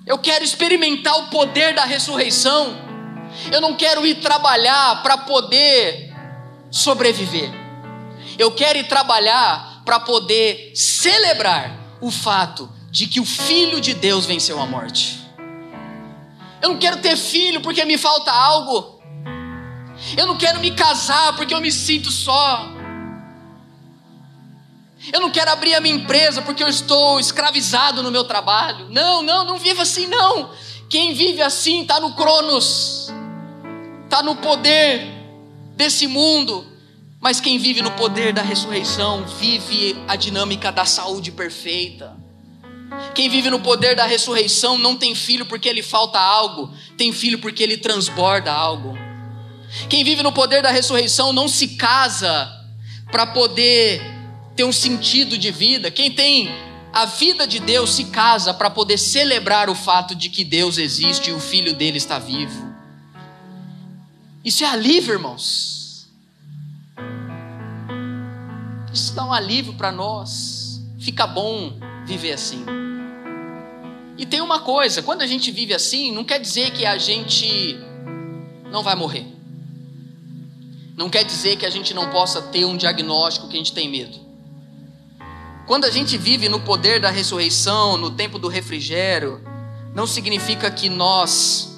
eu 0.06 0.18
quero 0.18 0.44
experimentar 0.44 1.18
o 1.20 1.28
poder 1.30 1.74
da 1.74 1.86
ressurreição, 1.86 2.76
eu 3.50 3.62
não 3.62 3.76
quero 3.76 4.06
ir 4.06 4.16
trabalhar 4.16 5.02
para 5.02 5.18
poder 5.20 6.14
sobreviver, 6.70 7.50
eu 8.38 8.52
quero 8.52 8.80
ir 8.80 8.90
trabalhar 8.90 9.82
para 9.86 10.02
poder 10.02 10.74
celebrar 10.76 11.80
o 12.02 12.12
fato 12.12 12.70
de 12.92 13.08
que 13.08 13.22
o 13.22 13.26
Filho 13.26 13.80
de 13.80 13.94
Deus 13.94 14.26
venceu 14.26 14.62
a 14.62 14.66
morte. 14.66 15.18
Eu 16.62 16.70
não 16.70 16.78
quero 16.78 16.98
ter 16.98 17.16
filho 17.18 17.62
porque 17.62 17.84
me 17.84 17.98
falta 17.98 18.32
algo. 18.32 19.02
Eu 20.16 20.26
não 20.26 20.38
quero 20.38 20.60
me 20.60 20.72
casar 20.72 21.36
porque 21.36 21.54
eu 21.54 21.60
me 21.60 21.72
sinto 21.72 22.10
só. 22.10 22.83
Eu 25.12 25.20
não 25.20 25.30
quero 25.30 25.52
abrir 25.52 25.76
a 25.76 25.82
minha 25.82 25.96
empresa 25.96 26.42
porque 26.42 26.64
eu 26.64 26.68
estou 26.68 27.20
escravizado 27.20 28.02
no 28.02 28.12
meu 28.12 28.24
trabalho. 28.24 28.88
Não, 28.90 29.22
não, 29.22 29.44
não 29.44 29.58
viva 29.58 29.82
assim, 29.82 30.08
não. 30.08 30.52
Quem 30.90 31.14
vive 31.14 31.42
assim 31.42 31.82
está 31.82 32.00
no 32.00 32.14
Cronos, 32.14 33.12
está 34.06 34.24
no 34.24 34.36
poder 34.36 35.08
desse 35.76 36.08
mundo. 36.08 36.66
Mas 37.20 37.40
quem 37.40 37.58
vive 37.58 37.82
no 37.82 37.92
poder 37.92 38.34
da 38.34 38.42
ressurreição 38.42 39.26
vive 39.40 39.96
a 40.08 40.16
dinâmica 40.16 40.72
da 40.72 40.86
saúde 40.86 41.32
perfeita. 41.32 42.16
Quem 43.16 43.28
vive 43.30 43.50
no 43.50 43.60
poder 43.60 43.96
da 43.96 44.06
ressurreição 44.06 44.78
não 44.78 44.96
tem 44.96 45.16
filho 45.16 45.46
porque 45.46 45.72
lhe 45.74 45.82
falta 45.82 46.20
algo, 46.20 46.72
tem 46.98 47.12
filho 47.12 47.40
porque 47.40 47.64
ele 47.64 47.78
transborda 47.78 48.52
algo. 48.52 48.98
Quem 49.90 50.04
vive 50.04 50.22
no 50.22 50.32
poder 50.32 50.62
da 50.62 50.70
ressurreição 50.70 51.34
não 51.34 51.48
se 51.48 51.70
casa 51.70 52.48
para 53.12 53.26
poder 53.26 54.13
ter 54.56 54.64
um 54.64 54.72
sentido 54.72 55.38
de 55.38 55.52
vida. 55.52 55.90
Quem 55.90 56.12
tem 56.12 56.50
a 56.94 57.06
vida 57.06 57.48
de 57.48 57.60
Deus 57.60 57.96
se 57.96 58.06
casa 58.06 58.54
para 58.54 58.70
poder 58.70 58.98
celebrar 58.98 59.70
o 59.70 59.76
fato 59.76 60.14
de 60.14 60.30
que 60.30 60.44
Deus 60.44 60.78
existe 60.78 61.32
e 61.32 61.34
o 61.34 61.40
filho 61.40 61.74
dele 61.74 61.98
está 61.98 62.20
vivo. 62.20 62.74
Isso 64.46 64.64
é 64.64 64.68
alívio, 64.68 65.14
irmãos. 65.14 66.08
Isso 68.94 69.16
dá 69.16 69.26
um 69.26 69.34
alívio 69.34 69.74
para 69.74 69.92
nós. 69.92 70.82
Fica 71.00 71.26
bom 71.26 71.74
viver 72.06 72.34
assim. 72.34 72.64
E 74.18 74.26
tem 74.26 74.42
uma 74.42 74.60
coisa, 74.60 75.02
quando 75.02 75.24
a 75.24 75.28
gente 75.28 75.50
vive 75.50 75.74
assim, 75.74 76.12
não 76.12 76.24
quer 76.24 76.40
dizer 76.40 76.72
que 76.72 76.86
a 76.86 76.98
gente 76.98 77.76
não 78.70 78.84
vai 78.84 78.96
morrer. 78.96 79.26
Não 80.96 81.10
quer 81.10 81.24
dizer 81.24 81.58
que 81.58 81.66
a 81.66 81.70
gente 81.70 81.94
não 81.94 82.12
possa 82.12 82.40
ter 82.40 82.66
um 82.66 82.78
diagnóstico 82.78 83.48
que 83.48 83.56
a 83.56 83.58
gente 83.58 83.74
tem 83.74 83.90
medo. 83.90 84.33
Quando 85.66 85.86
a 85.86 85.90
gente 85.90 86.18
vive 86.18 86.50
no 86.50 86.60
poder 86.60 87.00
da 87.00 87.10
ressurreição, 87.10 87.96
no 87.96 88.12
tempo 88.12 88.38
do 88.38 88.50
refrigério, 88.50 89.42
não 89.96 90.06
significa 90.06 90.70
que 90.70 90.90
nós 90.90 91.78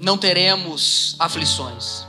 não 0.00 0.16
teremos 0.16 1.16
aflições. 1.18 2.06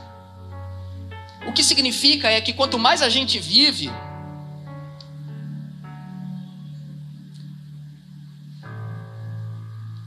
O 1.47 1.51
que 1.51 1.63
significa 1.63 2.29
é 2.29 2.39
que 2.39 2.53
quanto 2.53 2.77
mais 2.77 3.01
a 3.01 3.09
gente 3.09 3.39
vive, 3.39 3.89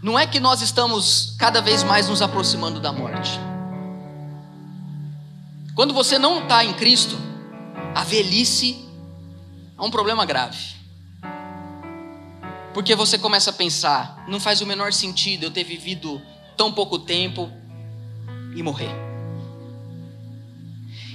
não 0.00 0.16
é 0.16 0.24
que 0.24 0.38
nós 0.38 0.62
estamos 0.62 1.34
cada 1.36 1.60
vez 1.60 1.82
mais 1.82 2.08
nos 2.08 2.22
aproximando 2.22 2.78
da 2.78 2.92
morte. 2.92 3.40
Quando 5.74 5.92
você 5.92 6.16
não 6.16 6.42
está 6.42 6.64
em 6.64 6.74
Cristo, 6.74 7.16
a 7.94 8.04
velhice 8.04 8.89
é 9.80 9.84
um 9.84 9.90
problema 9.90 10.26
grave. 10.26 10.58
Porque 12.74 12.94
você 12.94 13.18
começa 13.18 13.50
a 13.50 13.52
pensar, 13.52 14.24
não 14.28 14.38
faz 14.38 14.60
o 14.60 14.66
menor 14.66 14.92
sentido 14.92 15.44
eu 15.44 15.50
ter 15.50 15.64
vivido 15.64 16.20
tão 16.56 16.70
pouco 16.70 16.98
tempo 16.98 17.50
e 18.54 18.62
morrer. 18.62 18.90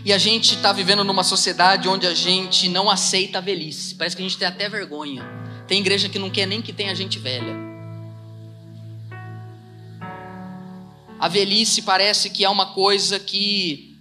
E 0.03 0.11
a 0.11 0.17
gente 0.17 0.55
está 0.55 0.73
vivendo 0.73 1.03
numa 1.03 1.23
sociedade 1.23 1.87
onde 1.87 2.05
a 2.05 2.13
gente 2.13 2.67
não 2.67 2.89
aceita 2.89 3.37
a 3.37 3.41
velhice. 3.41 3.95
Parece 3.95 4.15
que 4.15 4.21
a 4.21 4.25
gente 4.25 4.37
tem 4.37 4.47
até 4.47 4.67
vergonha. 4.67 5.23
Tem 5.67 5.79
igreja 5.79 6.09
que 6.09 6.19
não 6.19 6.29
quer 6.29 6.45
nem 6.45 6.61
que 6.61 6.73
tenha 6.73 6.93
gente 6.93 7.17
velha. 7.17 7.55
A 11.19 11.27
velhice 11.27 11.81
parece 11.83 12.29
que 12.29 12.43
é 12.43 12.49
uma 12.49 12.73
coisa 12.73 13.19
que 13.19 13.91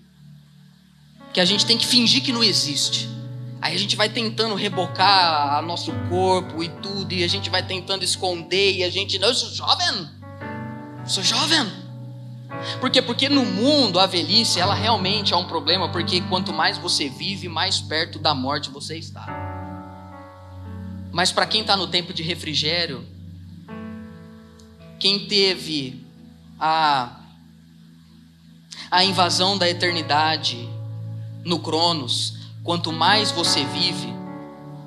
que 1.33 1.41
a 1.41 1.45
gente 1.45 1.67
tem 1.67 1.77
que 1.77 1.87
fingir 1.87 2.23
que 2.23 2.33
não 2.33 2.45
existe. 2.45 3.09
Aí 3.65 3.75
a 3.75 3.79
gente 3.79 3.97
vai 3.97 4.11
tentando 4.11 4.55
rebocar 4.55 5.63
nosso 5.63 5.91
corpo 6.11 6.63
e 6.63 6.69
tudo, 6.69 7.11
e 7.15 7.25
a 7.25 7.27
gente 7.27 7.49
vai 7.49 7.63
tentando 7.67 8.05
esconder, 8.05 8.75
e 8.77 8.85
a 8.85 8.91
gente, 8.91 9.19
não, 9.19 9.29
eu 9.29 9.35
sou 9.35 9.49
jovem, 9.55 10.11
sou 11.07 11.23
jovem. 11.23 11.73
Por 12.79 12.91
quê? 12.91 13.01
Porque 13.01 13.27
no 13.27 13.43
mundo 13.43 13.99
a 13.99 14.05
velhice, 14.05 14.61
ela 14.61 14.75
realmente 14.75 15.33
é 15.33 15.37
um 15.39 15.47
problema, 15.47 15.89
porque 15.89 16.21
quanto 16.29 16.53
mais 16.53 16.77
você 16.77 17.09
vive, 17.09 17.49
mais 17.49 17.81
perto 17.81 18.19
da 18.19 18.35
morte 18.35 18.69
você 18.69 18.99
está. 18.99 19.27
Mas 21.11 21.33
para 21.33 21.47
quem 21.47 21.63
está 21.63 21.75
no 21.75 21.87
tempo 21.87 22.13
de 22.13 22.23
refrigério, 22.23 23.03
quem 25.01 25.27
teve 25.27 26.05
a, 26.61 27.19
a 28.91 29.03
invasão 29.03 29.57
da 29.57 29.67
eternidade 29.67 30.69
no 31.43 31.61
Cronos, 31.61 32.34
quanto 32.65 32.91
mais 32.91 33.31
você 33.31 33.63
vive, 33.67 34.13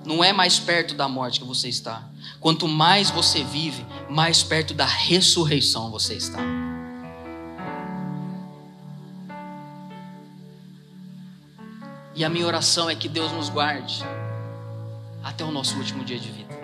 não 0.03 0.23
é 0.23 0.33
mais 0.33 0.59
perto 0.59 0.95
da 0.95 1.07
morte 1.07 1.39
que 1.39 1.45
você 1.45 1.69
está. 1.69 2.03
Quanto 2.39 2.67
mais 2.67 3.11
você 3.11 3.43
vive, 3.43 3.85
mais 4.09 4.41
perto 4.41 4.73
da 4.73 4.85
ressurreição 4.85 5.91
você 5.91 6.15
está. 6.15 6.39
E 12.15 12.25
a 12.25 12.29
minha 12.29 12.47
oração 12.47 12.89
é 12.89 12.95
que 12.95 13.07
Deus 13.07 13.31
nos 13.31 13.47
guarde 13.47 14.03
até 15.23 15.43
o 15.45 15.51
nosso 15.51 15.77
último 15.77 16.03
dia 16.03 16.19
de 16.19 16.31
vida. 16.31 16.57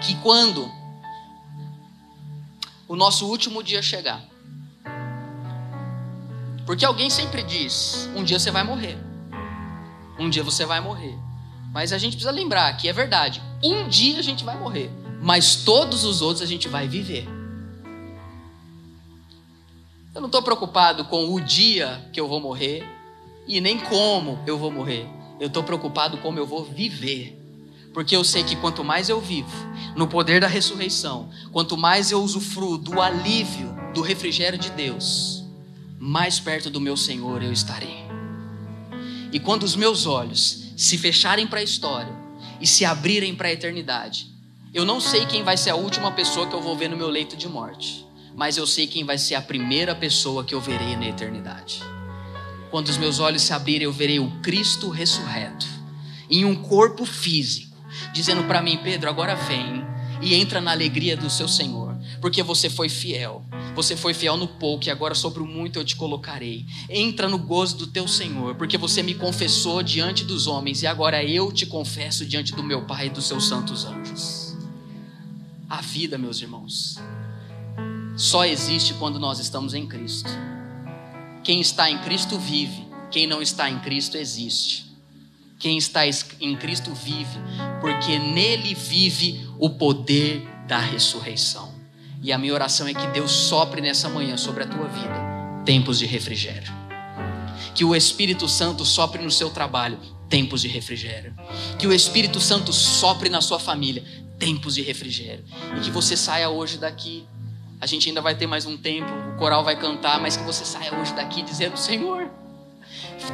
Que 0.00 0.14
quando 0.22 0.66
o 2.88 2.96
nosso 2.96 3.26
último 3.26 3.62
dia 3.62 3.82
chegar. 3.82 4.24
Porque 6.64 6.86
alguém 6.86 7.10
sempre 7.10 7.42
diz: 7.42 8.08
um 8.16 8.24
dia 8.24 8.38
você 8.38 8.50
vai 8.50 8.64
morrer. 8.64 9.05
Um 10.18 10.30
dia 10.30 10.42
você 10.42 10.64
vai 10.64 10.80
morrer. 10.80 11.14
Mas 11.72 11.92
a 11.92 11.98
gente 11.98 12.12
precisa 12.12 12.30
lembrar 12.30 12.72
que 12.76 12.88
é 12.88 12.92
verdade. 12.92 13.42
Um 13.62 13.88
dia 13.88 14.18
a 14.18 14.22
gente 14.22 14.44
vai 14.44 14.58
morrer. 14.58 14.90
Mas 15.20 15.56
todos 15.56 16.04
os 16.04 16.22
outros 16.22 16.42
a 16.42 16.46
gente 16.46 16.68
vai 16.68 16.88
viver. 16.88 17.28
Eu 20.14 20.20
não 20.20 20.26
estou 20.26 20.42
preocupado 20.42 21.04
com 21.04 21.34
o 21.34 21.40
dia 21.40 22.08
que 22.12 22.18
eu 22.18 22.26
vou 22.26 22.40
morrer 22.40 22.84
e 23.46 23.60
nem 23.60 23.78
como 23.78 24.38
eu 24.46 24.56
vou 24.56 24.70
morrer. 24.70 25.06
Eu 25.38 25.48
estou 25.48 25.62
preocupado 25.62 26.16
como 26.18 26.38
eu 26.38 26.46
vou 26.46 26.64
viver 26.64 27.46
porque 27.96 28.14
eu 28.14 28.22
sei 28.22 28.44
que 28.44 28.54
quanto 28.56 28.84
mais 28.84 29.08
eu 29.08 29.18
vivo 29.22 29.48
no 29.96 30.06
poder 30.06 30.38
da 30.38 30.46
ressurreição, 30.46 31.30
quanto 31.50 31.78
mais 31.78 32.10
eu 32.10 32.22
usufruo 32.22 32.76
do 32.76 33.00
alívio, 33.00 33.74
do 33.94 34.02
refrigério 34.02 34.58
de 34.58 34.68
Deus, 34.68 35.42
mais 35.98 36.38
perto 36.38 36.68
do 36.68 36.78
meu 36.78 36.94
Senhor 36.94 37.42
eu 37.42 37.50
estarei. 37.50 38.05
E 39.32 39.40
quando 39.40 39.62
os 39.62 39.76
meus 39.76 40.06
olhos 40.06 40.72
se 40.76 40.96
fecharem 40.98 41.46
para 41.46 41.60
a 41.60 41.62
história 41.62 42.12
e 42.60 42.66
se 42.66 42.84
abrirem 42.84 43.34
para 43.34 43.48
a 43.48 43.52
eternidade, 43.52 44.28
eu 44.72 44.84
não 44.84 45.00
sei 45.00 45.26
quem 45.26 45.42
vai 45.42 45.56
ser 45.56 45.70
a 45.70 45.76
última 45.76 46.12
pessoa 46.12 46.46
que 46.46 46.54
eu 46.54 46.60
vou 46.60 46.76
ver 46.76 46.88
no 46.88 46.96
meu 46.96 47.08
leito 47.08 47.36
de 47.36 47.48
morte, 47.48 48.06
mas 48.34 48.56
eu 48.56 48.66
sei 48.66 48.86
quem 48.86 49.04
vai 49.04 49.18
ser 49.18 49.34
a 49.34 49.42
primeira 49.42 49.94
pessoa 49.94 50.44
que 50.44 50.54
eu 50.54 50.60
verei 50.60 50.96
na 50.96 51.06
eternidade. 51.06 51.82
Quando 52.70 52.88
os 52.88 52.98
meus 52.98 53.20
olhos 53.20 53.42
se 53.42 53.52
abrirem, 53.52 53.84
eu 53.84 53.92
verei 53.92 54.18
o 54.18 54.30
Cristo 54.40 54.90
ressurreto 54.90 55.66
em 56.28 56.44
um 56.44 56.54
corpo 56.54 57.04
físico 57.04 57.66
dizendo 58.12 58.44
para 58.44 58.62
mim: 58.62 58.78
Pedro, 58.82 59.08
agora 59.08 59.34
vem 59.34 59.84
e 60.20 60.34
entra 60.34 60.60
na 60.60 60.70
alegria 60.70 61.16
do 61.16 61.28
seu 61.28 61.48
Senhor, 61.48 61.85
porque 62.26 62.42
você 62.42 62.68
foi 62.68 62.88
fiel. 62.88 63.44
Você 63.76 63.94
foi 63.94 64.12
fiel 64.12 64.36
no 64.36 64.48
pouco 64.48 64.86
e 64.86 64.90
agora 64.90 65.14
sobre 65.14 65.40
o 65.40 65.46
muito 65.46 65.78
eu 65.78 65.84
te 65.84 65.94
colocarei. 65.94 66.66
Entra 66.90 67.28
no 67.28 67.38
gozo 67.38 67.76
do 67.76 67.86
teu 67.86 68.08
Senhor, 68.08 68.56
porque 68.56 68.76
você 68.76 69.00
me 69.00 69.14
confessou 69.14 69.80
diante 69.80 70.24
dos 70.24 70.48
homens 70.48 70.82
e 70.82 70.88
agora 70.88 71.22
eu 71.22 71.52
te 71.52 71.64
confesso 71.66 72.26
diante 72.26 72.52
do 72.52 72.64
meu 72.64 72.84
Pai 72.84 73.06
e 73.06 73.10
dos 73.10 73.26
seus 73.26 73.46
santos 73.46 73.84
anjos. 73.84 74.56
A 75.70 75.80
vida, 75.80 76.18
meus 76.18 76.42
irmãos, 76.42 76.98
só 78.16 78.44
existe 78.44 78.92
quando 78.94 79.20
nós 79.20 79.38
estamos 79.38 79.72
em 79.72 79.86
Cristo. 79.86 80.30
Quem 81.44 81.60
está 81.60 81.88
em 81.88 81.98
Cristo 81.98 82.36
vive, 82.40 82.88
quem 83.08 83.28
não 83.28 83.40
está 83.40 83.70
em 83.70 83.78
Cristo 83.78 84.16
existe. 84.16 84.84
Quem 85.60 85.78
está 85.78 86.00
em 86.40 86.56
Cristo 86.56 86.92
vive, 86.92 87.38
porque 87.80 88.18
nele 88.18 88.74
vive 88.74 89.48
o 89.60 89.70
poder 89.70 90.44
da 90.66 90.80
ressurreição. 90.80 91.75
E 92.22 92.32
a 92.32 92.38
minha 92.38 92.54
oração 92.54 92.88
é 92.88 92.94
que 92.94 93.06
Deus 93.08 93.30
sopre 93.30 93.80
nessa 93.80 94.08
manhã 94.08 94.36
sobre 94.36 94.64
a 94.64 94.66
tua 94.66 94.86
vida 94.88 95.36
tempos 95.66 95.98
de 95.98 96.06
refrigério. 96.06 96.72
Que 97.74 97.84
o 97.84 97.94
Espírito 97.94 98.48
Santo 98.48 98.84
sopre 98.84 99.22
no 99.22 99.30
seu 99.30 99.50
trabalho 99.50 99.98
tempos 100.30 100.62
de 100.62 100.68
refrigério. 100.68 101.34
Que 101.78 101.86
o 101.86 101.92
Espírito 101.92 102.40
Santo 102.40 102.72
sopre 102.72 103.28
na 103.28 103.42
sua 103.42 103.58
família 103.58 104.02
tempos 104.38 104.76
de 104.76 104.82
refrigério. 104.82 105.44
E 105.76 105.80
que 105.80 105.90
você 105.90 106.16
saia 106.16 106.48
hoje 106.48 106.78
daqui. 106.78 107.26
A 107.78 107.86
gente 107.86 108.08
ainda 108.08 108.22
vai 108.22 108.34
ter 108.34 108.46
mais 108.46 108.64
um 108.64 108.76
tempo, 108.76 109.10
o 109.34 109.36
coral 109.36 109.62
vai 109.62 109.78
cantar, 109.78 110.18
mas 110.18 110.34
que 110.34 110.42
você 110.44 110.64
saia 110.64 110.98
hoje 110.98 111.12
daqui 111.12 111.42
dizendo: 111.42 111.76
Senhor, 111.76 112.30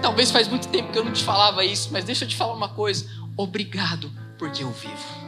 talvez 0.00 0.32
faz 0.32 0.48
muito 0.48 0.66
tempo 0.66 0.90
que 0.90 0.98
eu 0.98 1.04
não 1.04 1.12
te 1.12 1.22
falava 1.22 1.64
isso, 1.64 1.90
mas 1.92 2.04
deixa 2.04 2.24
eu 2.24 2.28
te 2.28 2.34
falar 2.34 2.54
uma 2.54 2.68
coisa. 2.68 3.08
Obrigado 3.36 4.10
porque 4.38 4.64
eu 4.64 4.72
vivo. 4.72 5.21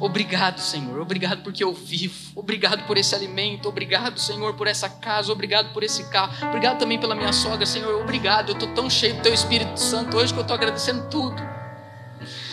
Obrigado, 0.00 0.60
Senhor. 0.60 1.00
Obrigado 1.00 1.42
porque 1.42 1.62
eu 1.62 1.72
vivo. 1.72 2.32
Obrigado 2.34 2.86
por 2.86 2.96
esse 2.96 3.14
alimento. 3.14 3.68
Obrigado, 3.68 4.18
Senhor, 4.18 4.54
por 4.54 4.66
essa 4.66 4.88
casa. 4.88 5.32
Obrigado 5.32 5.72
por 5.72 5.82
esse 5.82 6.04
carro. 6.10 6.32
Obrigado 6.48 6.78
também 6.78 6.98
pela 6.98 7.14
minha 7.14 7.32
sogra, 7.32 7.66
Senhor. 7.66 8.00
Obrigado. 8.00 8.50
Eu 8.50 8.54
estou 8.54 8.68
tão 8.74 8.88
cheio 8.90 9.14
do 9.14 9.22
Teu 9.22 9.34
Espírito 9.34 9.78
Santo 9.78 10.16
hoje 10.16 10.32
que 10.32 10.38
eu 10.38 10.42
estou 10.42 10.54
agradecendo 10.54 11.08
tudo. 11.08 11.42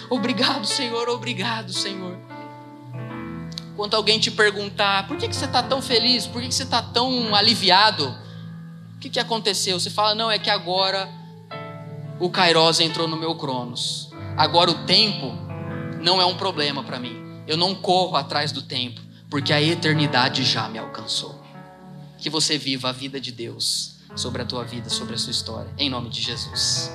Obrigado, 0.10 0.66
Senhor. 0.66 1.08
Obrigado, 1.10 1.72
Senhor. 1.72 2.18
Quando 3.76 3.96
alguém 3.96 4.20
te 4.20 4.30
perguntar 4.30 5.08
por 5.08 5.18
que, 5.18 5.28
que 5.28 5.36
você 5.36 5.46
está 5.46 5.64
tão 5.64 5.82
feliz, 5.82 6.28
por 6.28 6.42
que, 6.42 6.50
que 6.50 6.54
você 6.54 6.64
está 6.64 6.82
tão 6.82 7.34
aliviado, 7.34 8.16
o 8.96 9.00
que, 9.00 9.10
que 9.10 9.20
aconteceu? 9.20 9.80
Você 9.80 9.90
fala, 9.90 10.14
não, 10.14 10.30
é 10.30 10.38
que 10.38 10.50
agora 10.50 11.10
o 12.20 12.30
Kairos 12.30 12.80
entrou 12.80 13.08
no 13.08 13.18
meu 13.18 13.34
Cronos. 13.36 14.12
Agora 14.38 14.70
o 14.70 14.86
tempo 14.86 15.36
não 16.02 16.20
é 16.20 16.26
um 16.26 16.36
problema 16.36 16.84
para 16.84 17.00
mim. 17.00 17.16
Eu 17.48 17.58
não 17.58 17.76
corro 17.76 18.16
atrás 18.16 18.52
do 18.52 18.62
tempo, 18.62 19.02
porque 19.30 19.54
a 19.54 19.62
eternidade 19.62 20.44
já 20.44 20.68
me 20.68 20.78
alcançou. 20.78 21.42
Que 22.18 22.30
você 22.30 22.58
viva 22.58 22.90
a 22.90 22.92
vida 22.92 23.20
de 23.20 23.32
Deus 23.32 23.96
sobre 24.16 24.42
a 24.42 24.46
tua 24.46 24.64
vida, 24.64 24.90
sobre 24.90 25.16
a 25.16 25.18
sua 25.18 25.32
história, 25.32 25.72
em 25.78 25.90
nome 25.90 26.10
de 26.10 26.22
Jesus. 26.22 26.92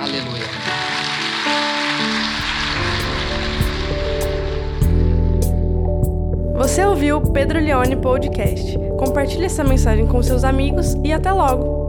Aleluia. 0.00 0.46
Você 6.56 6.84
ouviu 6.84 7.18
o 7.18 7.32
Pedro 7.32 7.60
Leone 7.60 7.96
Podcast. 7.96 8.76
Compartilhe 8.98 9.44
essa 9.44 9.62
mensagem 9.62 10.06
com 10.06 10.22
seus 10.22 10.42
amigos 10.42 10.94
e 11.04 11.12
até 11.12 11.30
logo! 11.32 11.85